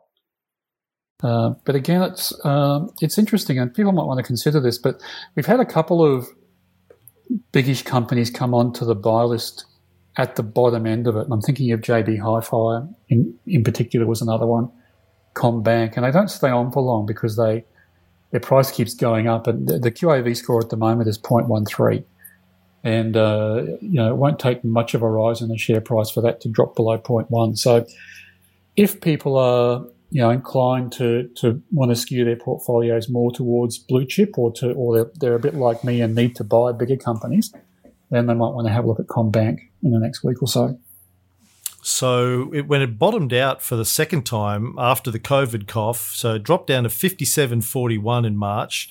Uh, 1.23 1.51
but 1.65 1.75
again, 1.75 2.01
it's 2.01 2.33
um, 2.45 2.89
it's 2.99 3.17
interesting, 3.17 3.59
and 3.59 3.73
people 3.73 3.91
might 3.91 4.05
want 4.05 4.17
to 4.17 4.23
consider 4.23 4.59
this. 4.59 4.77
But 4.77 5.01
we've 5.35 5.45
had 5.45 5.59
a 5.59 5.65
couple 5.65 6.03
of 6.03 6.27
biggish 7.51 7.83
companies 7.83 8.29
come 8.29 8.53
onto 8.53 8.85
the 8.85 8.95
buy 8.95 9.23
list 9.23 9.65
at 10.17 10.35
the 10.35 10.43
bottom 10.43 10.85
end 10.85 11.07
of 11.07 11.15
it. 11.15 11.21
And 11.21 11.33
I'm 11.33 11.41
thinking 11.41 11.71
of 11.71 11.81
JB 11.81 12.19
Hi-Fi 12.19 12.87
in 13.09 13.33
in 13.47 13.63
particular 13.63 14.05
was 14.05 14.21
another 14.21 14.45
one, 14.45 14.69
CommBank, 15.35 15.95
and 15.95 16.05
they 16.05 16.11
don't 16.11 16.29
stay 16.29 16.49
on 16.49 16.71
for 16.71 16.81
long 16.81 17.05
because 17.05 17.37
they 17.37 17.65
their 18.31 18.39
price 18.39 18.71
keeps 18.71 18.93
going 18.93 19.27
up, 19.27 19.47
and 19.47 19.67
the, 19.67 19.77
the 19.77 19.91
QAV 19.91 20.35
score 20.37 20.61
at 20.61 20.69
the 20.69 20.77
moment 20.77 21.09
is 21.09 21.17
0.13. 21.17 22.05
And 22.83 23.15
uh, 23.15 23.63
you 23.81 23.93
know 23.93 24.09
it 24.09 24.15
won't 24.15 24.39
take 24.39 24.63
much 24.63 24.93
of 24.93 25.01
a 25.01 25.09
rise 25.09 25.41
in 25.41 25.49
the 25.49 25.57
share 25.57 25.81
price 25.81 26.09
for 26.09 26.21
that 26.21 26.41
to 26.41 26.49
drop 26.49 26.75
below 26.75 26.97
0.1. 26.97 27.57
So, 27.57 27.85
if 28.75 29.01
people 29.01 29.37
are 29.37 29.85
you 30.09 30.21
know 30.21 30.29
inclined 30.29 30.91
to 30.93 31.29
to 31.37 31.61
want 31.71 31.91
to 31.91 31.95
skew 31.95 32.25
their 32.25 32.35
portfolios 32.35 33.07
more 33.07 33.31
towards 33.31 33.77
blue 33.77 34.05
chip 34.05 34.37
or 34.37 34.51
to 34.53 34.71
or 34.73 34.95
they're, 34.95 35.11
they're 35.15 35.35
a 35.35 35.39
bit 35.39 35.53
like 35.53 35.83
me 35.83 36.01
and 36.01 36.15
need 36.15 36.35
to 36.37 36.43
buy 36.43 36.71
bigger 36.71 36.97
companies, 36.97 37.53
then 38.09 38.25
they 38.25 38.33
might 38.33 38.49
want 38.49 38.65
to 38.65 38.73
have 38.73 38.83
a 38.83 38.87
look 38.87 38.99
at 38.99 39.07
CommBank 39.07 39.70
in 39.83 39.91
the 39.91 39.99
next 39.99 40.23
week 40.23 40.41
or 40.41 40.47
so. 40.47 40.77
So 41.83 42.51
it, 42.53 42.67
when 42.67 42.81
it 42.81 42.99
bottomed 42.99 43.33
out 43.33 43.61
for 43.61 43.75
the 43.75 43.85
second 43.85 44.23
time 44.25 44.75
after 44.77 45.09
the 45.09 45.19
COVID 45.19 45.67
cough, 45.67 46.11
so 46.13 46.35
it 46.35 46.43
dropped 46.43 46.67
down 46.67 46.83
to 46.83 46.89
57.41 46.89 48.25
in 48.25 48.37
March, 48.37 48.89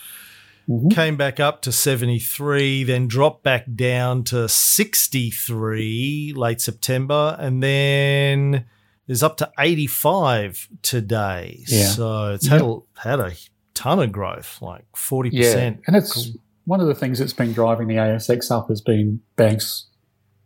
Mhm. 0.69 0.91
came 0.95 1.17
back 1.17 1.41
up 1.41 1.63
to 1.63 1.73
73, 1.73 2.85
then 2.85 3.09
dropped 3.09 3.43
back 3.43 3.65
down 3.75 4.23
to 4.25 4.49
63 4.49 6.33
late 6.37 6.61
September, 6.61 7.37
and 7.39 7.63
then 7.63 8.67
is 9.09 9.23
up 9.23 9.37
to 9.39 9.51
85 9.59 10.69
today. 10.83 11.65
Yeah. 11.67 11.87
So 11.89 12.33
it's 12.35 12.47
had, 12.47 12.63
a, 12.63 12.79
had 12.97 13.19
a 13.21 13.33
ton 13.75 13.99
of 14.01 14.13
growth, 14.13 14.59
like 14.63 14.85
40%. 14.95 15.33
Yeah, 15.33 15.73
and 15.87 15.97
it's 15.97 16.31
one 16.67 16.81
of 16.81 16.87
the 16.87 16.95
things 16.95 17.19
that's 17.19 17.33
been 17.33 17.53
driving 17.53 17.89
the 17.89 17.97
ASX 17.97 18.51
up 18.51 18.69
has 18.69 18.81
been 18.81 19.21
banks 19.37 19.87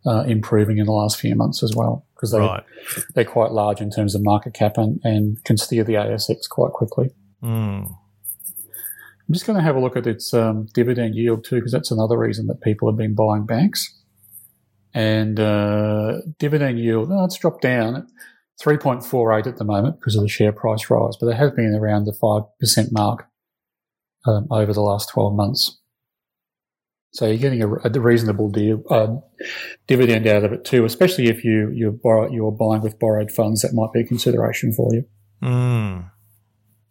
uh, 0.05 0.23
improving 0.27 0.77
in 0.77 0.85
the 0.85 0.91
last 0.91 1.19
few 1.19 1.35
months 1.35 1.63
as 1.63 1.73
well 1.75 2.05
because 2.15 2.31
they 2.31 2.39
Right. 2.39 2.63
they're 3.13 3.25
quite 3.25 3.51
large 3.51 3.81
in 3.81 3.89
terms 3.89 4.15
of 4.15 4.23
market 4.23 4.53
cap 4.53 4.77
and, 4.77 4.99
and 5.03 5.43
can 5.43 5.57
steer 5.57 5.83
the 5.83 5.93
ASX 5.93 6.47
quite 6.49 6.71
quickly. 6.71 7.09
Mm. 7.43 7.87
I'm 9.27 9.33
just 9.33 9.45
going 9.47 9.57
to 9.57 9.63
have 9.63 9.75
a 9.75 9.79
look 9.79 9.97
at 9.97 10.05
its 10.05 10.33
um, 10.33 10.67
dividend 10.73 11.15
yield 11.15 11.43
too 11.43 11.55
because 11.55 11.71
that's 11.71 11.91
another 11.91 12.17
reason 12.17 12.45
that 12.47 12.61
people 12.61 12.87
have 12.89 12.97
been 12.97 13.15
buying 13.15 13.45
banks. 13.45 13.91
And 14.93 15.39
uh, 15.39 16.21
dividend 16.39 16.79
yield, 16.79 17.09
oh, 17.11 17.25
it's 17.25 17.37
dropped 17.37 17.61
down. 17.61 18.07
3.48 18.63 19.47
at 19.47 19.57
the 19.57 19.65
moment 19.65 19.99
because 19.99 20.15
of 20.15 20.21
the 20.21 20.29
share 20.29 20.53
price 20.53 20.89
rise, 20.89 21.17
but 21.19 21.27
it 21.27 21.35
has 21.35 21.51
been 21.51 21.75
around 21.75 22.05
the 22.05 22.13
5% 22.13 22.47
mark 22.93 23.27
um, 24.25 24.47
over 24.49 24.71
the 24.71 24.81
last 24.81 25.09
12 25.09 25.35
months. 25.35 25.77
So 27.15 27.27
you're 27.27 27.37
getting 27.37 27.63
a, 27.63 27.73
a 27.73 27.89
reasonable 27.97 28.49
deal, 28.49 28.83
um, 28.89 29.23
dividend 29.87 30.27
out 30.27 30.43
of 30.43 30.51
it 30.51 30.65
too, 30.65 30.83
especially 30.83 31.27
if 31.29 31.45
you 31.45 31.69
you're, 31.69 31.93
borrow, 31.93 32.29
you're 32.29 32.51
buying 32.51 32.81
with 32.81 32.99
borrowed 32.99 33.31
funds. 33.31 33.61
That 33.61 33.73
might 33.73 33.93
be 33.93 34.01
a 34.01 34.03
consideration 34.03 34.73
for 34.73 34.93
you. 34.93 35.05
Mm. 35.41 36.11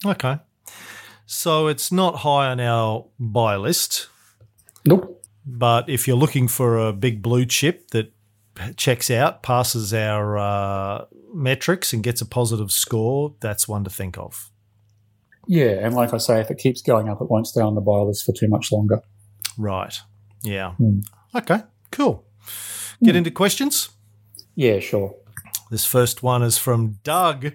Okay. 0.07 0.39
So 1.27 1.67
it's 1.67 1.93
not 1.93 2.17
high 2.17 2.47
on 2.47 2.59
our 2.59 3.05
buy 3.21 3.57
list, 3.57 4.09
Nope. 4.87 5.23
but 5.45 5.91
if 5.91 6.09
you're 6.09 6.17
looking 6.17 6.49
for 6.49 6.79
a 6.79 6.95
big 6.95 7.21
blue 7.21 7.45
chip 7.45 7.91
that 7.91 8.11
checks 8.77 9.11
out, 9.11 9.43
passes 9.43 9.93
our 9.93 10.39
uh, 10.39 11.05
metrics, 11.35 11.93
and 11.93 12.03
gets 12.03 12.23
a 12.23 12.27
positive 12.27 12.73
score, 12.73 13.35
that's 13.41 13.69
one 13.69 13.85
to 13.85 13.91
think 13.91 14.17
of. 14.17 14.51
Yeah, 15.47 15.85
and 15.85 15.95
like 15.95 16.15
I 16.15 16.19
say, 16.19 16.41
if 16.41 16.51
it 16.51 16.57
keeps 16.57 16.81
going 16.81 17.11
up, 17.11 17.21
it 17.21 17.31
won't 17.31 17.47
stay 17.47 17.61
on 17.61 17.75
the 17.75 17.83
buy 17.83 17.99
list 17.99 18.25
for 18.25 18.33
too 18.33 18.49
much 18.49 18.73
longer. 18.73 19.01
Right. 19.59 19.99
Yeah. 20.45 20.73
Hmm. 20.75 21.01
Okay. 21.35 21.61
Cool. 21.91 22.25
Get 23.03 23.17
into 23.17 23.31
questions. 23.31 23.91
Yeah, 24.55 24.79
sure. 24.79 25.17
This 25.71 25.85
first 25.85 26.23
one 26.23 26.43
is 26.43 26.59
from 26.59 27.01
Doug. 27.03 27.53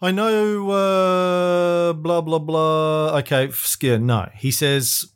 I 0.00 0.10
know, 0.10 0.70
uh, 0.70 1.92
blah, 1.92 2.20
blah, 2.20 2.38
blah. 2.38 3.16
Okay, 3.18 3.50
scare. 3.52 3.98
No. 3.98 4.28
He 4.34 4.50
says, 4.50 5.06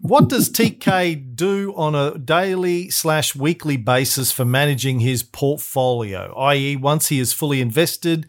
What 0.00 0.28
does 0.28 0.50
TK 0.50 1.34
do 1.34 1.74
on 1.76 1.94
a 1.94 2.16
daily 2.18 2.90
slash 2.90 3.34
weekly 3.34 3.76
basis 3.76 4.30
for 4.30 4.44
managing 4.44 5.00
his 5.00 5.22
portfolio? 5.22 6.34
I.e., 6.36 6.76
once 6.76 7.08
he 7.08 7.18
is 7.18 7.32
fully 7.32 7.60
invested 7.60 8.28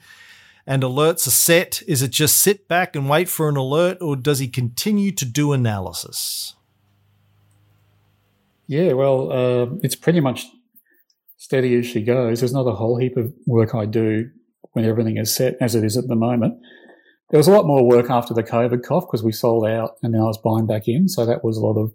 and 0.65 0.83
alerts 0.83 1.27
are 1.27 1.31
set, 1.31 1.81
is 1.87 2.01
it 2.01 2.11
just 2.11 2.39
sit 2.39 2.67
back 2.67 2.95
and 2.95 3.09
wait 3.09 3.29
for 3.29 3.49
an 3.49 3.57
alert, 3.57 3.97
or 4.01 4.15
does 4.15 4.39
he 4.39 4.47
continue 4.47 5.11
to 5.11 5.25
do 5.25 5.53
analysis? 5.53 6.55
Yeah, 8.69 8.93
well, 8.93 9.31
uh, 9.31 9.65
it's 9.81 9.95
pretty 9.95 10.19
much 10.19 10.45
steady 11.37 11.75
as 11.79 11.87
she 11.87 12.03
goes. 12.03 12.39
There's 12.39 12.53
not 12.53 12.67
a 12.67 12.75
whole 12.75 12.99
heap 12.99 13.17
of 13.17 13.33
work 13.47 13.73
I 13.73 13.87
do 13.87 14.29
when 14.73 14.85
everything 14.85 15.17
is 15.17 15.33
set 15.35 15.55
as 15.59 15.73
it 15.73 15.83
is 15.83 15.97
at 15.97 16.07
the 16.07 16.15
moment. 16.15 16.53
There 17.31 17.39
was 17.39 17.47
a 17.47 17.51
lot 17.51 17.65
more 17.65 17.83
work 17.83 18.11
after 18.11 18.35
the 18.35 18.43
COVID 18.43 18.83
cough 18.83 19.05
because 19.07 19.23
we 19.23 19.31
sold 19.31 19.65
out 19.65 19.93
and 20.03 20.13
then 20.13 20.21
I 20.21 20.25
was 20.25 20.37
buying 20.37 20.67
back 20.67 20.83
in. 20.87 21.09
So 21.09 21.25
that 21.25 21.43
was 21.43 21.57
a 21.57 21.61
lot 21.61 21.81
of, 21.81 21.93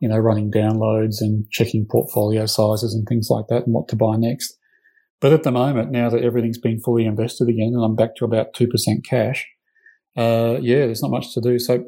you 0.00 0.08
know, 0.08 0.16
running 0.16 0.50
downloads 0.50 1.20
and 1.20 1.44
checking 1.50 1.84
portfolio 1.84 2.46
sizes 2.46 2.94
and 2.94 3.06
things 3.06 3.28
like 3.28 3.48
that 3.48 3.66
and 3.66 3.74
what 3.74 3.88
to 3.88 3.96
buy 3.96 4.16
next. 4.16 4.56
But 5.20 5.34
at 5.34 5.42
the 5.42 5.52
moment, 5.52 5.90
now 5.90 6.08
that 6.08 6.24
everything's 6.24 6.58
been 6.58 6.80
fully 6.80 7.04
invested 7.04 7.50
again 7.50 7.72
and 7.74 7.84
I'm 7.84 7.96
back 7.96 8.16
to 8.16 8.24
about 8.24 8.54
2% 8.54 8.68
cash, 9.04 9.46
uh, 10.16 10.56
yeah, 10.62 10.86
there's 10.86 11.02
not 11.02 11.10
much 11.10 11.34
to 11.34 11.42
do. 11.42 11.58
So 11.58 11.84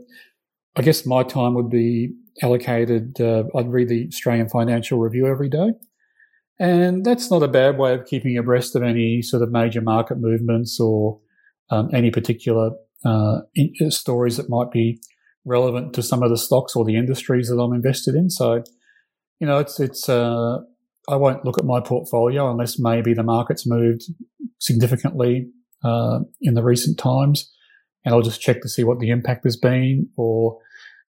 I 0.77 0.83
guess 0.83 1.07
my 1.07 1.23
time 1.23 1.55
would 1.55 1.71
be 1.71 2.13
allocated. 2.43 3.21
Uh, 3.21 3.45
I'd 3.57 3.71
read 3.71 3.89
the 3.89 4.07
Australian 4.09 4.49
Financial 4.49 4.99
Review 4.99 5.27
every 5.27 5.49
day. 5.49 5.73
And 6.59 7.05
that's 7.05 7.31
not 7.31 7.43
a 7.43 7.49
bad 7.49 7.77
way 7.79 7.93
of 7.95 8.07
keeping 8.07 8.37
abreast 8.39 8.75
of 8.77 8.83
any 8.83 9.21
sort 9.21 9.43
of 9.43 9.51
major 9.51 9.83
market 9.83 10.19
movements 10.19 10.81
or 10.81 11.21
um, 11.71 11.91
any 11.93 12.11
particular 12.11 12.71
uh, 13.05 13.41
in, 13.55 13.73
uh, 13.85 13.91
stories 13.91 14.37
that 14.37 14.49
might 14.49 14.71
be 14.71 15.01
relevant 15.45 15.93
to 15.95 16.03
some 16.03 16.23
of 16.23 16.31
the 16.31 16.39
stocks 16.39 16.75
or 16.75 16.85
the 16.85 16.97
industries 16.97 17.49
that 17.49 17.61
I'm 17.61 17.75
invested 17.75 18.15
in. 18.15 18.31
So, 18.31 18.65
you 19.39 19.47
know, 19.47 19.59
it's 19.59 19.79
it's 19.79 20.09
uh, 20.09 20.59
I 21.09 21.17
won't 21.17 21.45
look 21.45 21.59
at 21.59 21.65
my 21.65 21.81
portfolio 21.81 22.51
unless 22.51 22.79
maybe 22.79 23.13
the 23.13 23.23
market's 23.23 23.67
moved 23.67 24.05
significantly 24.59 25.49
uh, 25.85 26.21
in 26.41 26.55
the 26.55 26.63
recent 26.63 26.99
times, 26.99 27.53
and 28.05 28.15
I'll 28.15 28.23
just 28.23 28.41
check 28.41 28.63
to 28.63 28.69
see 28.69 28.83
what 28.83 28.99
the 28.99 29.11
impact 29.11 29.45
has 29.45 29.57
been, 29.57 30.09
or 30.17 30.59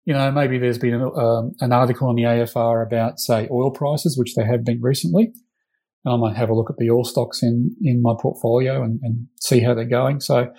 you 0.08 0.14
know, 0.14 0.32
maybe 0.32 0.58
there's 0.58 0.78
been 0.78 1.02
um, 1.02 1.52
an 1.60 1.74
article 1.74 2.10
in 2.10 2.16
the 2.16 2.24
AFR 2.24 2.82
about, 2.82 3.20
say, 3.20 3.46
oil 3.52 3.72
prices, 3.72 4.18
which 4.18 4.36
they 4.36 4.46
have 4.46 4.64
been 4.64 4.82
recently. 4.82 5.34
I 6.06 6.16
might 6.16 6.38
have 6.38 6.50
a 6.50 6.54
look 6.54 6.70
at 6.70 6.78
the 6.78 6.90
oil 6.90 7.04
stocks 7.04 7.44
in 7.44 7.76
in 7.82 8.02
my 8.02 8.14
portfolio 8.18 8.84
and, 8.84 9.02
and 9.04 9.28
see 9.42 9.60
how 9.60 9.74
they're 9.74 9.84
going. 9.84 10.22
So, 10.22 10.50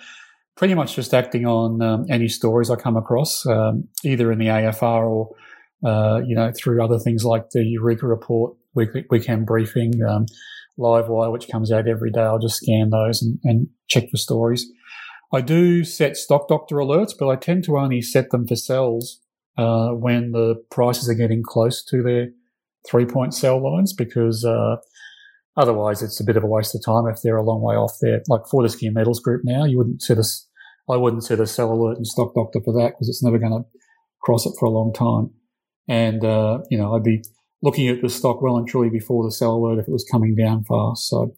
pretty 0.55 0.75
much 0.75 0.95
just 0.95 1.15
acting 1.15 1.47
on 1.47 1.81
um, 1.81 2.05
any 2.11 2.27
stories 2.27 2.69
I 2.69 2.75
come 2.75 2.95
across, 2.95 3.43
um, 3.47 3.87
either 4.03 4.31
in 4.31 4.37
the 4.37 4.45
AFR 4.45 5.09
or 5.09 5.29
uh, 5.83 6.21
you 6.23 6.35
know 6.35 6.51
through 6.55 6.83
other 6.83 6.99
things 6.99 7.25
like 7.25 7.49
the 7.49 7.63
Eureka 7.63 8.05
report 8.05 8.55
weekly, 8.75 9.05
weekend 9.09 9.47
briefing, 9.47 9.93
um, 10.07 10.27
Livewire, 10.77 11.31
which 11.31 11.49
comes 11.49 11.71
out 11.71 11.87
every 11.87 12.11
day. 12.11 12.21
I'll 12.21 12.37
just 12.37 12.57
scan 12.57 12.91
those 12.91 13.23
and, 13.23 13.39
and 13.43 13.67
check 13.87 14.11
for 14.11 14.17
stories. 14.17 14.67
I 15.33 15.41
do 15.41 15.83
set 15.83 16.17
stock 16.17 16.47
doctor 16.47 16.75
alerts, 16.75 17.13
but 17.17 17.29
I 17.29 17.35
tend 17.35 17.63
to 17.63 17.79
only 17.79 18.03
set 18.03 18.29
them 18.29 18.45
for 18.45 18.55
sells 18.55 19.21
uh, 19.59 19.89
when 19.93 20.31
the 20.31 20.55
prices 20.71 21.09
are 21.09 21.13
getting 21.15 21.43
close 21.43 21.83
to 21.83 22.01
their 22.01 22.29
three 22.89 23.05
point 23.05 23.33
sell 23.33 23.61
lines 23.61 23.91
because 23.91 24.45
uh, 24.45 24.77
otherwise 25.57 26.01
it's 26.01 26.21
a 26.21 26.23
bit 26.23 26.37
of 26.37 26.43
a 26.43 26.47
waste 26.47 26.73
of 26.75 26.83
time 26.83 27.07
if 27.07 27.21
they're 27.21 27.35
a 27.35 27.43
long 27.43 27.61
way 27.61 27.75
off 27.75 27.97
there. 28.01 28.21
Like 28.29 28.47
Fortescue 28.49 28.91
Metals 28.91 29.19
Group 29.19 29.41
now, 29.43 29.65
you 29.65 29.77
wouldn't 29.77 30.01
set 30.01 30.17
a, 30.17 30.23
I 30.89 30.95
wouldn't 30.95 31.25
set 31.25 31.41
a 31.41 31.45
sell 31.45 31.73
alert 31.73 31.97
and 31.97 32.07
stock 32.07 32.33
doctor 32.35 32.61
for 32.63 32.73
that 32.73 32.91
because 32.91 33.09
it's 33.09 33.23
never 33.23 33.37
going 33.37 33.51
to 33.51 33.79
cross 34.21 34.45
it 34.45 34.53
for 34.57 34.65
a 34.65 34.71
long 34.71 34.93
time. 34.93 35.31
And, 35.89 36.23
uh, 36.23 36.59
you 36.69 36.77
know, 36.77 36.95
I'd 36.95 37.03
be 37.03 37.23
looking 37.61 37.89
at 37.89 38.01
the 38.01 38.09
stock 38.09 38.41
well 38.41 38.57
and 38.57 38.67
truly 38.67 38.89
before 38.89 39.25
the 39.25 39.31
sell 39.31 39.55
alert 39.55 39.79
if 39.79 39.87
it 39.87 39.91
was 39.91 40.07
coming 40.09 40.35
down 40.35 40.63
fast. 40.63 41.09
So 41.09 41.35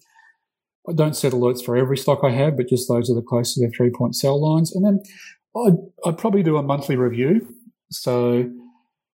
I 0.87 0.93
don't 0.93 1.15
set 1.15 1.33
alerts 1.33 1.65
for 1.65 1.75
every 1.75 1.97
stock 1.97 2.19
I 2.23 2.31
have, 2.31 2.57
but 2.57 2.67
just 2.67 2.87
those 2.87 3.09
are 3.09 3.15
the 3.15 3.21
close 3.21 3.55
to 3.55 3.61
their 3.61 3.71
three 3.75 3.89
point 3.89 4.15
sell 4.15 4.39
lines. 4.39 4.75
And 4.75 4.85
then 4.85 5.01
I'd, 5.55 5.77
I'd 6.05 6.17
probably 6.17 6.43
do 6.43 6.57
a 6.57 6.63
monthly 6.63 6.95
review. 6.95 7.55
So 7.91 8.49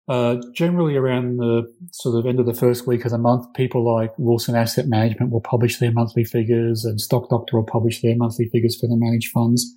uh, 0.07 0.37
generally 0.53 0.95
around 0.95 1.37
the 1.37 1.71
sort 1.91 2.17
of 2.17 2.25
end 2.25 2.39
of 2.39 2.45
the 2.45 2.53
first 2.53 2.85
week 2.85 3.05
of 3.05 3.11
the 3.11 3.17
month, 3.17 3.53
people 3.55 3.85
like 3.95 4.11
Wilson 4.17 4.55
Asset 4.55 4.87
Management 4.87 5.31
will 5.31 5.41
publish 5.41 5.77
their 5.77 5.91
monthly 5.91 6.23
figures 6.23 6.83
and 6.83 6.99
Stock 6.99 7.29
Doctor 7.29 7.57
will 7.57 7.65
publish 7.65 8.01
their 8.01 8.15
monthly 8.17 8.49
figures 8.49 8.79
for 8.79 8.87
the 8.87 8.97
managed 8.97 9.31
funds. 9.31 9.75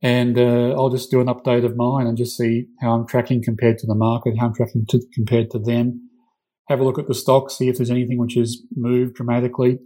And 0.00 0.38
uh, 0.38 0.74
I'll 0.76 0.90
just 0.90 1.10
do 1.10 1.20
an 1.20 1.26
update 1.26 1.64
of 1.64 1.76
mine 1.76 2.06
and 2.06 2.16
just 2.16 2.36
see 2.36 2.66
how 2.80 2.92
I'm 2.92 3.06
tracking 3.06 3.42
compared 3.42 3.78
to 3.78 3.86
the 3.86 3.94
market, 3.94 4.38
how 4.38 4.46
I'm 4.46 4.54
tracking 4.54 4.86
to, 4.90 5.00
compared 5.14 5.50
to 5.50 5.58
them 5.58 6.08
have 6.68 6.80
a 6.80 6.84
look 6.84 6.98
at 6.98 7.08
the 7.08 7.14
stock, 7.14 7.50
see 7.50 7.68
if 7.68 7.76
there's 7.76 7.90
anything 7.90 8.18
which 8.18 8.34
has 8.34 8.58
moved 8.76 9.14
dramatically 9.14 9.78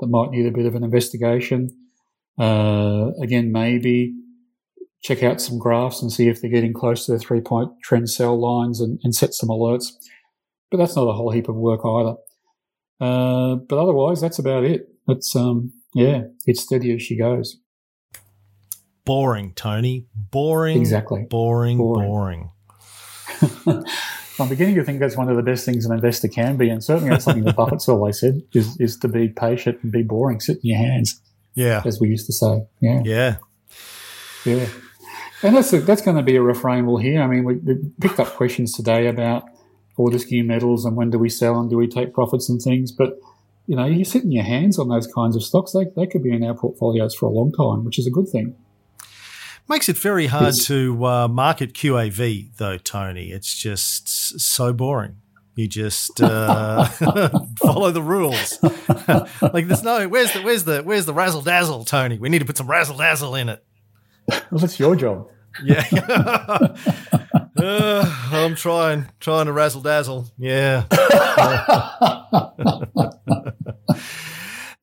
that 0.00 0.06
might 0.06 0.30
need 0.30 0.46
a 0.46 0.52
bit 0.52 0.66
of 0.66 0.74
an 0.74 0.84
investigation. 0.84 1.70
Uh, 2.38 3.10
again, 3.22 3.50
maybe 3.50 4.14
check 5.02 5.22
out 5.22 5.40
some 5.40 5.58
graphs 5.58 6.02
and 6.02 6.12
see 6.12 6.28
if 6.28 6.40
they're 6.40 6.50
getting 6.50 6.72
close 6.72 7.06
to 7.06 7.12
the 7.12 7.18
three 7.18 7.40
point 7.40 7.70
trend 7.82 8.10
sell 8.10 8.38
lines 8.38 8.80
and, 8.80 8.98
and 9.02 9.14
set 9.14 9.34
some 9.34 9.48
alerts. 9.48 9.92
But 10.70 10.78
that's 10.78 10.96
not 10.96 11.08
a 11.08 11.12
whole 11.12 11.30
heap 11.30 11.48
of 11.48 11.56
work 11.56 11.80
either. 11.84 12.16
Uh, 13.00 13.56
but 13.56 13.78
otherwise, 13.78 14.20
that's 14.20 14.38
about 14.38 14.64
it. 14.64 14.88
It's, 15.06 15.34
um, 15.34 15.72
yeah, 15.94 16.22
it's 16.46 16.62
steady 16.62 16.94
as 16.94 17.02
she 17.02 17.16
goes. 17.16 17.58
Boring, 19.04 19.54
Tony. 19.54 20.06
Boring. 20.14 20.78
Exactly. 20.78 21.26
Boring, 21.30 21.78
boring. 21.78 22.08
boring. 22.08 22.50
I'm 24.40 24.48
beginning 24.48 24.76
to 24.76 24.84
think 24.84 25.00
that's 25.00 25.16
one 25.16 25.28
of 25.28 25.36
the 25.36 25.42
best 25.42 25.64
things 25.64 25.84
an 25.84 25.92
investor 25.92 26.28
can 26.28 26.56
be, 26.56 26.68
and 26.68 26.82
certainly 26.82 27.10
that's 27.10 27.24
something 27.24 27.44
that 27.44 27.56
Buffett's 27.56 27.88
always 27.88 28.20
said: 28.20 28.42
is 28.52 28.76
is 28.78 28.96
to 28.98 29.08
be 29.08 29.28
patient 29.28 29.78
and 29.82 29.90
be 29.90 30.02
boring, 30.02 30.40
sit 30.40 30.56
in 30.56 30.62
your 30.64 30.78
hands. 30.78 31.20
Yeah, 31.54 31.82
as 31.84 31.98
we 32.00 32.08
used 32.08 32.26
to 32.26 32.32
say. 32.32 32.66
Yeah, 32.80 33.02
yeah, 33.04 33.36
yeah. 34.44 34.66
And 35.42 35.56
that's 35.56 35.72
a, 35.72 35.80
that's 35.80 36.02
going 36.02 36.16
to 36.16 36.22
be 36.22 36.36
a 36.36 36.42
refrain 36.42 36.86
we'll 36.86 36.96
hear. 36.96 37.22
I 37.22 37.26
mean, 37.26 37.44
we, 37.44 37.56
we 37.56 37.76
picked 38.00 38.18
up 38.18 38.28
questions 38.28 38.72
today 38.72 39.06
about 39.06 39.44
Fortescue 39.94 40.44
metals 40.44 40.84
and 40.84 40.96
when 40.96 41.10
do 41.10 41.18
we 41.18 41.28
sell 41.28 41.58
and 41.60 41.70
do 41.70 41.76
we 41.76 41.86
take 41.86 42.12
profits 42.12 42.48
and 42.48 42.60
things, 42.60 42.92
but 42.92 43.18
you 43.66 43.76
know, 43.76 43.84
you're 43.84 44.04
sitting 44.04 44.32
your 44.32 44.44
hands 44.44 44.78
on 44.78 44.88
those 44.88 45.06
kinds 45.06 45.36
of 45.36 45.44
stocks. 45.44 45.72
They, 45.72 45.84
they 45.94 46.06
could 46.06 46.22
be 46.22 46.32
in 46.32 46.42
our 46.42 46.54
portfolios 46.54 47.14
for 47.14 47.26
a 47.26 47.30
long 47.30 47.52
time, 47.52 47.84
which 47.84 47.98
is 47.98 48.06
a 48.06 48.10
good 48.10 48.26
thing. 48.26 48.56
Makes 49.68 49.90
it 49.90 49.98
very 49.98 50.26
hard 50.26 50.48
it's, 50.48 50.66
to 50.68 51.04
uh, 51.04 51.28
market 51.28 51.74
QAV, 51.74 52.56
though, 52.56 52.78
Tony. 52.78 53.30
It's 53.30 53.54
just 53.54 54.40
so 54.40 54.72
boring. 54.72 55.16
You 55.54 55.68
just 55.68 56.22
uh, 56.22 56.84
follow 57.58 57.90
the 57.90 58.00
rules. 58.00 58.58
like 59.52 59.66
there's 59.66 59.82
no 59.82 60.08
where's 60.08 60.32
the 60.32 60.40
where's 60.42 60.64
the 60.64 60.82
where's 60.82 61.04
the 61.04 61.12
razzle 61.12 61.42
dazzle, 61.42 61.84
Tony? 61.84 62.16
We 62.16 62.28
need 62.28 62.38
to 62.38 62.44
put 62.44 62.56
some 62.56 62.68
razzle 62.68 62.96
dazzle 62.96 63.34
in 63.34 63.50
it. 63.50 63.64
Well, 64.50 64.60
that's 64.60 64.80
your 64.80 64.96
job. 64.96 65.28
Yeah. 65.62 65.84
uh, 67.56 68.28
I'm 68.32 68.54
trying 68.54 69.06
trying 69.20 69.46
to 69.46 69.52
razzle 69.52 69.82
dazzle. 69.82 70.26
Yeah. 70.38 70.84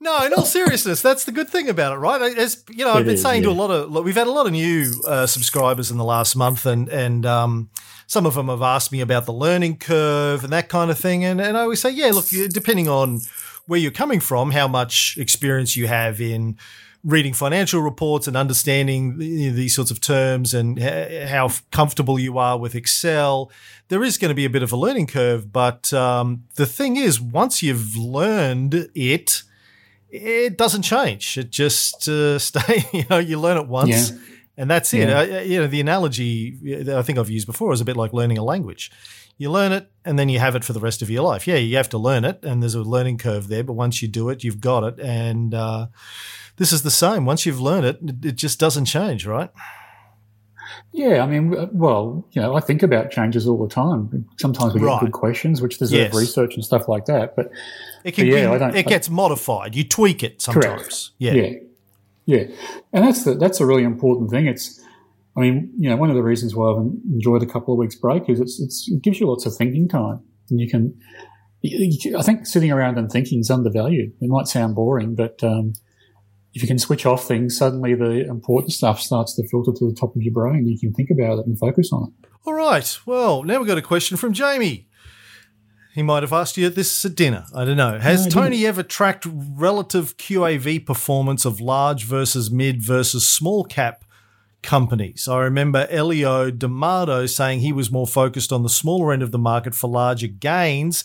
No, 0.06 0.24
in 0.24 0.36
all 0.36 0.46
seriousness, 0.46 1.02
that's 1.02 1.24
the 1.24 1.32
good 1.32 1.50
thing 1.50 1.68
about 1.68 1.94
it, 1.94 1.96
right? 1.96 2.38
As 2.38 2.64
you 2.70 2.86
know, 2.86 2.94
I've 2.94 3.06
been 3.06 3.16
is, 3.16 3.24
saying 3.24 3.42
yeah. 3.42 3.50
to 3.50 3.56
a 3.56 3.58
lot 3.58 3.72
of, 3.72 4.06
we've 4.06 4.14
had 4.14 4.28
a 4.28 4.32
lot 4.32 4.46
of 4.46 4.52
new 4.52 4.94
uh, 5.08 5.26
subscribers 5.26 5.90
in 5.90 5.98
the 5.98 6.04
last 6.04 6.36
month, 6.36 6.68
and 6.68 6.88
and 6.90 7.26
um, 7.26 7.72
some 8.06 8.28
of 8.28 8.36
them 8.36 8.48
have 8.48 8.62
asked 8.62 8.92
me 8.92 9.02
about 9.02 9.26
the 9.26 9.34
learning 9.34 9.78
curve 9.78 10.44
and 10.44 10.54
that 10.54 10.70
kind 10.70 10.92
of 10.92 11.00
thing, 11.00 11.26
and 11.26 11.42
and 11.42 11.58
I 11.58 11.62
always 11.62 11.82
say, 11.82 11.90
yeah, 11.90 12.12
look, 12.12 12.28
depending 12.52 12.88
on 12.88 13.22
where 13.66 13.80
you're 13.80 13.90
coming 13.90 14.20
from, 14.20 14.52
how 14.52 14.68
much 14.68 15.18
experience 15.20 15.76
you 15.76 15.88
have 15.88 16.22
in 16.22 16.60
reading 17.06 17.34
financial 17.34 17.82
reports 17.82 18.28
and 18.28 18.36
understanding 18.36 19.20
these 19.20 19.76
sorts 19.76 19.92
of 19.92 20.02
terms 20.02 20.56
and 20.56 20.80
how 20.80 21.50
comfortable 21.72 22.18
you 22.18 22.40
are 22.40 22.58
with 22.58 22.74
Excel, 22.74 23.52
there 23.90 24.04
is 24.04 24.18
going 24.18 24.30
to 24.30 24.36
be 24.36 24.44
a 24.44 24.50
bit 24.50 24.64
of 24.64 24.72
a 24.72 24.76
learning 24.76 25.06
curve. 25.06 25.54
But 25.54 25.94
um, 25.94 26.46
the 26.56 26.66
thing 26.66 26.98
is, 26.98 27.22
once 27.22 27.62
you've 27.62 27.96
learned 27.96 28.90
it, 28.96 29.44
it 30.10 30.58
doesn't 30.58 30.82
change. 30.82 31.38
It 31.38 31.52
just 31.52 32.10
uh, 32.10 32.40
stay. 32.40 32.86
You 32.92 33.06
know, 33.10 33.20
you 33.20 33.40
learn 33.40 33.58
it 33.58 33.68
once, 33.68 34.10
yeah. 34.10 34.18
and 34.58 34.70
that's 34.70 34.94
it. 34.94 35.08
Yeah. 35.10 35.20
Uh, 35.20 35.42
you 35.42 35.60
know, 35.60 35.68
the 35.68 35.82
analogy 35.82 36.58
I 36.92 37.04
think 37.04 37.20
I've 37.20 37.30
used 37.30 37.46
before 37.46 37.72
is 37.72 37.82
a 37.82 37.86
bit 37.86 37.98
like 37.98 38.14
learning 38.14 38.40
a 38.40 38.44
language. 38.44 38.92
You 39.38 39.52
learn 39.52 39.74
it, 39.74 39.92
and 40.06 40.18
then 40.18 40.30
you 40.30 40.40
have 40.40 40.56
it 40.56 40.64
for 40.64 40.72
the 40.72 40.80
rest 40.80 41.02
of 41.02 41.10
your 41.10 41.22
life. 41.22 41.46
Yeah, 41.46 41.58
you 41.58 41.76
have 41.76 41.90
to 41.90 41.98
learn 41.98 42.24
it, 42.26 42.40
and 42.44 42.64
there's 42.64 42.74
a 42.74 42.82
learning 42.82 43.18
curve 43.18 43.50
there. 43.50 43.64
But 43.64 43.74
once 43.74 44.02
you 44.02 44.08
do 44.08 44.30
it, 44.30 44.44
you've 44.44 44.62
got 44.62 44.84
it, 44.86 45.00
and 45.00 45.54
uh, 45.54 45.88
this 46.58 46.72
is 46.72 46.84
the 46.84 46.92
same. 46.92 47.26
Once 47.26 47.46
you've 47.46 47.62
learned 47.62 47.86
it, 47.86 48.26
it 48.26 48.36
just 48.36 48.60
doesn't 48.60 48.86
change, 48.86 49.26
right? 49.26 49.50
Yeah, 50.92 51.22
I 51.22 51.28
mean, 51.28 51.70
well, 51.74 52.26
you 52.32 52.42
know, 52.42 52.56
I 52.56 52.62
think 52.62 52.82
about 52.82 53.12
changes 53.12 53.48
all 53.48 53.62
the 53.66 53.74
time. 53.74 54.26
Sometimes 54.40 54.74
we 54.74 54.80
get 54.80 54.86
right. 54.86 55.02
good 55.02 55.12
questions, 55.12 55.62
which 55.62 55.78
deserve 55.78 56.00
yes. 56.00 56.16
research 56.16 56.56
and 56.56 56.64
stuff 56.64 56.88
like 56.88 57.06
that. 57.06 57.36
But 57.36 57.52
it 58.04 58.14
can, 58.14 58.28
yeah, 58.28 58.52
I 58.52 58.58
don't, 58.58 58.76
it 58.76 58.88
gets 58.88 59.10
modified. 59.10 59.76
You 59.76 59.84
tweak 59.84 60.24
it 60.24 60.42
sometimes. 60.42 60.64
Correct. 60.64 61.10
Yeah, 61.18 61.34
yeah, 61.34 61.52
yeah, 62.26 62.44
and 62.94 63.06
that's 63.06 63.26
the, 63.26 63.36
that's 63.36 63.60
a 63.60 63.66
really 63.66 63.84
important 63.84 64.32
thing. 64.32 64.48
It's, 64.48 64.82
I 65.36 65.42
mean, 65.42 65.74
you 65.78 65.90
know, 65.90 65.98
one 65.98 66.10
of 66.10 66.16
the 66.16 66.24
reasons 66.24 66.56
why 66.56 66.72
I've 66.72 66.78
enjoyed 66.78 67.44
a 67.44 67.46
couple 67.46 67.74
of 67.74 67.78
weeks 67.78 67.96
break 67.96 68.30
is 68.30 68.40
it's, 68.40 68.60
it's 68.62 68.90
it 68.90 69.02
gives 69.02 69.20
you 69.20 69.28
lots 69.28 69.46
of 69.46 69.56
thinking 69.56 69.90
time, 69.90 70.22
and 70.50 70.60
you 70.60 70.70
can. 70.70 70.98
I 72.16 72.22
think 72.22 72.46
sitting 72.46 72.72
around 72.72 73.00
and 73.00 73.12
thinking 73.12 73.40
is 73.40 73.50
undervalued. 73.50 74.14
It 74.22 74.30
might 74.30 74.48
sound 74.48 74.76
boring, 74.76 75.16
but 75.16 75.44
um, 75.44 75.74
if 76.56 76.62
you 76.62 76.68
can 76.70 76.80
switch 76.80 77.06
off 77.06 77.28
things, 77.28 77.58
suddenly 77.58 77.94
the 77.96 78.26
important 78.28 78.72
stuff 78.72 79.02
starts 79.02 79.36
to 79.36 79.48
filter 79.50 79.74
to 79.78 79.90
the 79.90 79.94
top 79.94 80.16
of 80.16 80.22
your 80.22 80.34
brain. 80.34 80.66
You 80.66 80.80
can 80.80 80.94
think 80.94 81.10
about 81.10 81.40
it 81.40 81.46
and 81.46 81.60
focus 81.60 81.92
on 81.92 82.08
it. 82.08 82.30
All 82.46 82.54
right. 82.54 82.98
Well, 83.06 83.44
now 83.44 83.60
we've 83.60 83.68
got 83.68 83.78
a 83.78 83.84
question 83.84 84.16
from 84.16 84.32
Jamie. 84.32 84.88
He 85.94 86.02
might 86.02 86.24
have 86.24 86.32
asked 86.32 86.56
you 86.56 86.70
this 86.70 87.04
at 87.04 87.16
dinner. 87.16 87.46
I 87.54 87.66
don't 87.66 87.76
know. 87.76 88.00
Has 88.00 88.26
No, 88.26 88.32
Tony 88.32 88.66
ever 88.66 88.84
tracked 88.84 89.28
relative 89.30 90.16
QAV 90.18 90.86
performance 90.86 91.44
of 91.44 91.60
large 91.60 92.06
versus 92.06 92.50
mid 92.50 92.82
versus 92.82 93.28
small 93.28 93.66
cap 93.66 94.06
companies? 94.64 95.28
I 95.28 95.40
remember 95.40 95.88
Elio 95.90 96.52
D'Amato 96.52 97.26
saying 97.26 97.60
he 97.60 97.74
was 97.74 97.92
more 97.92 98.08
focused 98.08 98.54
on 98.54 98.64
the 98.64 98.70
smaller 98.70 99.12
end 99.12 99.24
of 99.24 99.32
the 99.32 99.38
market 99.38 99.76
for 99.76 99.90
larger 99.90 100.28
gains. 100.28 101.04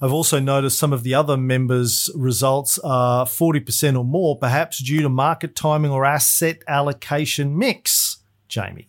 I've 0.00 0.12
also 0.12 0.38
noticed 0.38 0.78
some 0.78 0.92
of 0.92 1.02
the 1.02 1.14
other 1.14 1.36
members' 1.36 2.10
results 2.14 2.78
are 2.80 3.24
40% 3.24 3.98
or 3.98 4.04
more, 4.04 4.38
perhaps 4.38 4.82
due 4.82 5.00
to 5.02 5.08
market 5.08 5.56
timing 5.56 5.90
or 5.90 6.04
asset 6.04 6.62
allocation 6.68 7.56
mix. 7.56 8.18
Jamie. 8.48 8.88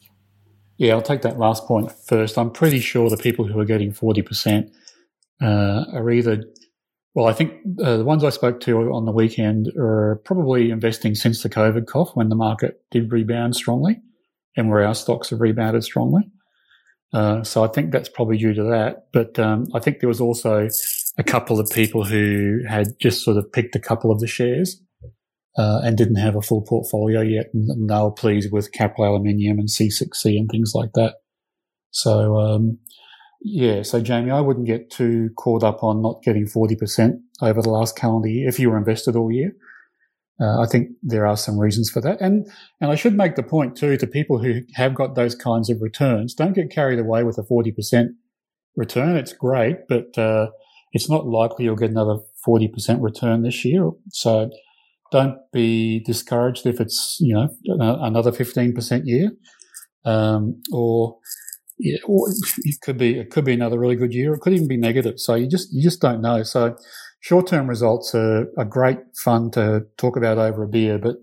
Yeah, 0.77 0.93
I'll 0.93 1.01
take 1.01 1.23
that 1.23 1.39
last 1.39 1.65
point 1.65 1.91
first. 1.91 2.37
I'm 2.37 2.51
pretty 2.51 2.79
sure 2.79 3.09
the 3.09 3.17
people 3.17 3.47
who 3.47 3.59
are 3.59 3.65
getting 3.65 3.91
40% 3.91 4.69
uh, 5.41 5.85
are 5.93 6.11
either, 6.11 6.43
well, 7.15 7.27
I 7.27 7.33
think 7.33 7.53
uh, 7.81 7.97
the 7.97 8.03
ones 8.03 8.23
I 8.23 8.29
spoke 8.29 8.59
to 8.61 8.77
on 8.91 9.05
the 9.05 9.11
weekend 9.11 9.71
are 9.77 10.21
probably 10.23 10.69
investing 10.69 11.15
since 11.15 11.41
the 11.41 11.49
COVID 11.49 11.87
cough 11.87 12.11
when 12.15 12.29
the 12.29 12.35
market 12.35 12.81
did 12.91 13.11
rebound 13.11 13.55
strongly 13.55 13.99
and 14.55 14.69
where 14.69 14.85
our 14.85 14.93
stocks 14.93 15.31
have 15.31 15.41
rebounded 15.41 15.83
strongly. 15.83 16.29
Uh, 17.13 17.43
so 17.43 17.63
I 17.63 17.67
think 17.67 17.91
that's 17.91 18.09
probably 18.09 18.37
due 18.37 18.53
to 18.53 18.63
that. 18.63 19.07
But 19.13 19.39
um, 19.39 19.67
I 19.73 19.79
think 19.79 19.99
there 19.99 20.09
was 20.09 20.21
also 20.21 20.67
a 21.17 21.23
couple 21.23 21.59
of 21.59 21.69
people 21.69 22.05
who 22.05 22.59
had 22.67 22.99
just 22.99 23.23
sort 23.23 23.37
of 23.37 23.51
picked 23.51 23.75
a 23.75 23.79
couple 23.79 24.11
of 24.11 24.19
the 24.19 24.27
shares 24.27 24.81
uh, 25.57 25.81
and 25.83 25.97
didn't 25.97 26.17
have 26.17 26.35
a 26.35 26.41
full 26.41 26.61
portfolio 26.61 27.21
yet, 27.21 27.47
and, 27.53 27.89
they 27.89 27.95
were 27.95 28.11
pleased 28.11 28.51
with 28.51 28.71
Capral 28.71 29.07
Aluminium 29.07 29.57
and 29.57 29.67
C6C 29.67 30.37
and 30.37 30.49
things 30.49 30.73
like 30.75 30.91
that. 30.93 31.15
So 31.91 32.37
um, 32.37 32.77
yeah, 33.41 33.81
so 33.81 34.01
Jamie, 34.01 34.31
I 34.31 34.41
wouldn't 34.41 34.67
get 34.67 34.91
too 34.91 35.29
caught 35.37 35.63
up 35.63 35.83
on 35.83 36.01
not 36.01 36.21
getting 36.23 36.47
forty 36.47 36.75
percent 36.75 37.21
over 37.41 37.61
the 37.61 37.69
last 37.69 37.95
calendar 37.95 38.27
year 38.27 38.47
if 38.47 38.59
you 38.59 38.69
were 38.69 38.77
invested 38.77 39.15
all 39.15 39.31
year. 39.31 39.53
Uh, 40.39 40.61
I 40.61 40.67
think 40.67 40.89
there 41.01 41.25
are 41.25 41.35
some 41.37 41.57
reasons 41.57 41.89
for 41.89 42.01
that, 42.01 42.21
and 42.21 42.47
and 42.79 42.91
I 42.91 42.95
should 42.95 43.15
make 43.15 43.35
the 43.35 43.43
point 43.43 43.75
too 43.75 43.97
to 43.97 44.05
people 44.05 44.37
who 44.39 44.61
have 44.75 44.93
got 44.93 45.15
those 45.15 45.33
kinds 45.33 45.69
of 45.69 45.81
returns: 45.81 46.33
don't 46.35 46.53
get 46.53 46.69
carried 46.69 46.99
away 46.99 47.23
with 47.23 47.37
a 47.37 47.43
forty 47.43 47.71
percent 47.71 48.11
return. 48.75 49.15
It's 49.15 49.33
great, 49.33 49.87
but 49.87 50.15
uh, 50.17 50.49
it's 50.97 51.09
not 51.09 51.27
likely 51.27 51.65
you'll 51.65 51.75
get 51.75 51.91
another 51.91 52.17
forty 52.43 52.67
percent 52.67 53.01
return 53.03 53.43
this 53.43 53.63
year. 53.63 53.91
So 54.09 54.49
don't 55.11 55.37
be 55.53 55.99
discouraged 56.03 56.65
if 56.65 56.81
it's 56.81 57.17
you 57.19 57.35
know 57.35 57.49
another 58.01 58.31
fifteen 58.31 58.73
percent 58.73 59.05
year, 59.05 59.31
um, 60.05 60.59
or 60.73 61.19
yeah, 61.77 61.99
or 62.05 62.27
it 62.29 62.81
could 62.81 62.97
be 62.97 63.19
it 63.19 63.29
could 63.29 63.45
be 63.45 63.53
another 63.53 63.77
really 63.77 63.95
good 63.95 64.13
year. 64.13 64.33
It 64.33 64.41
could 64.41 64.53
even 64.53 64.67
be 64.67 64.77
negative. 64.77 65.19
So 65.19 65.35
you 65.35 65.47
just 65.47 65.71
you 65.71 65.83
just 65.83 66.01
don't 66.01 66.19
know. 66.19 66.41
So 66.41 66.75
short 67.19 67.45
term 67.45 67.67
results 67.67 68.15
are, 68.15 68.47
are 68.57 68.65
great 68.65 68.97
fun 69.23 69.51
to 69.51 69.85
talk 69.97 70.17
about 70.17 70.39
over 70.39 70.63
a 70.63 70.67
beer, 70.67 70.97
but 70.97 71.17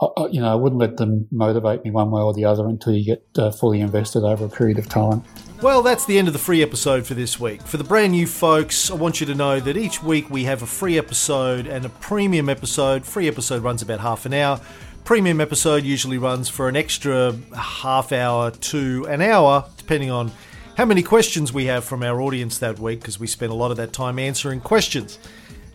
I, 0.00 0.26
you 0.30 0.40
know 0.40 0.50
I 0.50 0.56
wouldn't 0.56 0.80
let 0.80 0.96
them 0.96 1.28
motivate 1.30 1.84
me 1.84 1.90
one 1.90 2.10
way 2.10 2.20
or 2.20 2.34
the 2.34 2.44
other 2.44 2.66
until 2.66 2.92
you 2.92 3.04
get 3.04 3.24
uh, 3.36 3.50
fully 3.50 3.80
invested 3.80 4.24
over 4.24 4.44
a 4.44 4.48
period 4.48 4.78
of 4.78 4.88
time. 4.88 5.22
Well, 5.62 5.82
that's 5.82 6.04
the 6.04 6.18
end 6.18 6.26
of 6.28 6.34
the 6.34 6.40
free 6.40 6.62
episode 6.62 7.06
for 7.06 7.14
this 7.14 7.38
week. 7.38 7.62
For 7.62 7.76
the 7.76 7.84
brand 7.84 8.12
new 8.12 8.26
folks, 8.26 8.90
I 8.90 8.94
want 8.94 9.20
you 9.20 9.26
to 9.26 9.34
know 9.34 9.60
that 9.60 9.76
each 9.76 10.02
week 10.02 10.28
we 10.28 10.44
have 10.44 10.62
a 10.62 10.66
free 10.66 10.98
episode 10.98 11.66
and 11.66 11.84
a 11.84 11.88
premium 11.88 12.48
episode. 12.48 13.06
Free 13.06 13.28
episode 13.28 13.62
runs 13.62 13.80
about 13.80 14.00
half 14.00 14.26
an 14.26 14.34
hour. 14.34 14.60
Premium 15.04 15.40
episode 15.40 15.84
usually 15.84 16.18
runs 16.18 16.48
for 16.48 16.68
an 16.68 16.76
extra 16.76 17.34
half 17.56 18.10
hour 18.10 18.50
to 18.50 19.06
an 19.08 19.22
hour, 19.22 19.64
depending 19.76 20.10
on 20.10 20.32
how 20.76 20.84
many 20.84 21.02
questions 21.02 21.52
we 21.52 21.66
have 21.66 21.84
from 21.84 22.02
our 22.02 22.20
audience 22.20 22.58
that 22.58 22.78
week, 22.78 23.00
because 23.00 23.20
we 23.20 23.26
spend 23.26 23.52
a 23.52 23.54
lot 23.54 23.70
of 23.70 23.76
that 23.76 23.92
time 23.92 24.18
answering 24.18 24.60
questions. 24.60 25.18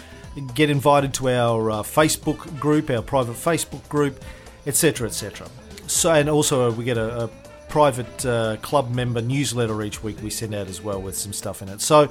get 0.55 0.71
invited 0.71 1.15
to 1.15 1.29
our 1.29 1.71
uh, 1.71 1.83
Facebook 1.83 2.59
group, 2.59 2.91
our 2.91 3.03
private 3.03 3.37
Facebook 3.37 3.87
group, 3.89 4.23
etc., 4.67 5.09
etc. 5.09 5.49
So, 5.87 6.13
and 6.13 6.29
also 6.29 6.71
uh, 6.71 6.73
we 6.73 6.85
get 6.85 6.97
a, 6.97 7.25
a 7.25 7.31
private 7.69 8.27
uh, 8.27 8.57
club 8.63 8.93
member 8.95 9.23
newsletter 9.23 9.83
each 9.83 10.03
week 10.03 10.21
we 10.23 10.31
send 10.31 10.55
out 10.55 10.67
as 10.67 10.83
well 10.83 11.01
with 11.01 11.17
some 11.17 11.33
stuff 11.33 11.63
in 11.63 11.69
it. 11.69 11.81
So 11.81 12.11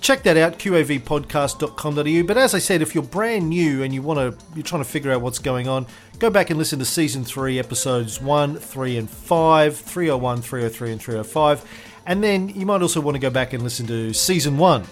check 0.00 0.22
that 0.22 0.36
out 0.36 0.58
qavpodcast.com.au 0.58 2.22
but 2.26 2.36
as 2.36 2.54
i 2.54 2.58
said 2.58 2.82
if 2.82 2.94
you're 2.94 3.02
brand 3.02 3.48
new 3.48 3.82
and 3.82 3.94
you 3.94 4.02
want 4.02 4.18
to 4.18 4.46
you're 4.54 4.62
trying 4.62 4.82
to 4.82 4.88
figure 4.88 5.10
out 5.10 5.22
what's 5.22 5.38
going 5.38 5.66
on 5.66 5.86
go 6.18 6.28
back 6.28 6.50
and 6.50 6.58
listen 6.58 6.78
to 6.78 6.84
season 6.84 7.24
3 7.24 7.58
episodes 7.58 8.20
1 8.20 8.56
3 8.56 8.98
and 8.98 9.08
5 9.08 9.76
301 9.76 10.42
303 10.42 10.92
and 10.92 11.00
305 11.00 11.64
and 12.04 12.22
then 12.22 12.48
you 12.50 12.66
might 12.66 12.82
also 12.82 13.00
want 13.00 13.14
to 13.14 13.18
go 13.18 13.30
back 13.30 13.54
and 13.54 13.62
listen 13.62 13.86
to 13.86 14.12
season 14.12 14.58
1 14.58 14.84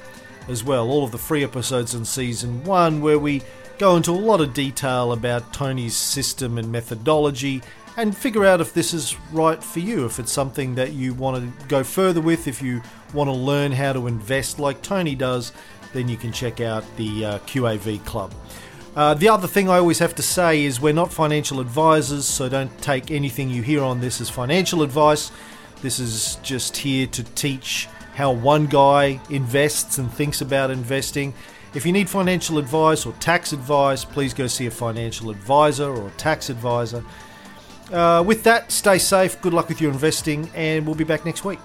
as 0.49 0.65
well 0.65 0.89
all 0.91 1.05
of 1.05 1.13
the 1.13 1.19
free 1.19 1.45
episodes 1.45 1.95
in 1.95 2.05
season 2.05 2.63
1 2.65 3.01
where 3.01 3.19
we 3.19 3.43
go 3.79 3.97
into 3.97 4.11
a 4.11 4.13
lot 4.13 4.41
of 4.41 4.55
detail 4.55 5.13
about 5.13 5.53
tony's 5.53 5.97
system 5.97 6.59
and 6.59 6.71
methodology 6.71 7.63
and 7.97 8.17
figure 8.17 8.45
out 8.45 8.61
if 8.61 8.75
this 8.75 8.93
is 8.93 9.17
right 9.31 9.63
for 9.63 9.81
you, 9.81 10.05
if 10.05 10.19
it's 10.19 10.33
something 10.33 10.75
that 10.75 10.93
you 10.93 11.15
want 11.15 11.59
to 11.61 11.67
go 11.67 11.85
further 11.85 12.21
with, 12.21 12.49
if 12.49 12.61
you 12.61 12.83
want 13.13 13.29
to 13.29 13.33
learn 13.35 13.73
how 13.73 13.93
to 13.93 14.07
invest 14.07 14.59
like 14.59 14.83
Tony 14.83 15.15
does, 15.15 15.53
then 15.93 16.09
you 16.09 16.17
can 16.17 16.33
check 16.33 16.61
out 16.61 16.85
the 16.97 17.25
uh, 17.25 17.39
QAV 17.41 18.05
Club. 18.05 18.35
Uh, 18.97 19.15
the 19.15 19.29
other 19.29 19.49
thing 19.49 19.69
I 19.69 19.79
always 19.79 19.99
have 19.99 20.15
to 20.17 20.23
say 20.23 20.65
is 20.65 20.81
we're 20.81 20.93
not 20.93 21.13
financial 21.13 21.61
advisors, 21.61 22.27
so 22.27 22.49
don't 22.49 22.77
take 22.81 23.11
anything 23.11 23.51
you 23.51 23.63
hear 23.63 23.83
on 23.83 24.01
this 24.01 24.21
as 24.21 24.31
financial 24.31 24.83
advice. 24.83 25.31
This 25.83 25.99
is 25.99 26.37
just 26.43 26.77
here 26.77 27.07
to 27.09 27.23
teach 27.23 27.89
how 28.15 28.33
one 28.33 28.67
guy 28.67 29.21
invests 29.31 29.99
and 29.99 30.13
thinks 30.13 30.41
about 30.41 30.71
investing. 30.71 31.35
If 31.75 31.85
you 31.85 31.93
need 31.93 32.09
financial 32.09 32.59
advice 32.59 33.05
or 33.05 33.13
tax 33.15 33.53
advice, 33.53 34.05
please 34.05 34.33
go 34.33 34.47
see 34.47 34.67
a 34.67 34.71
financial 34.71 35.31
advisor 35.31 35.93
or 35.93 36.11
tax 36.11 36.49
advisor. 36.49 37.05
Uh, 37.93 38.23
with 38.27 38.45
that, 38.45 38.71
stay 38.73 38.99
safe, 38.99 39.41
good 39.43 39.53
luck 39.53 39.69
with 39.69 39.81
your 39.81 39.91
investing, 39.91 40.49
and 40.55 40.87
we'll 40.87 40.95
be 40.95 41.05
back 41.05 41.25
next 41.25 41.45
week. 41.45 41.59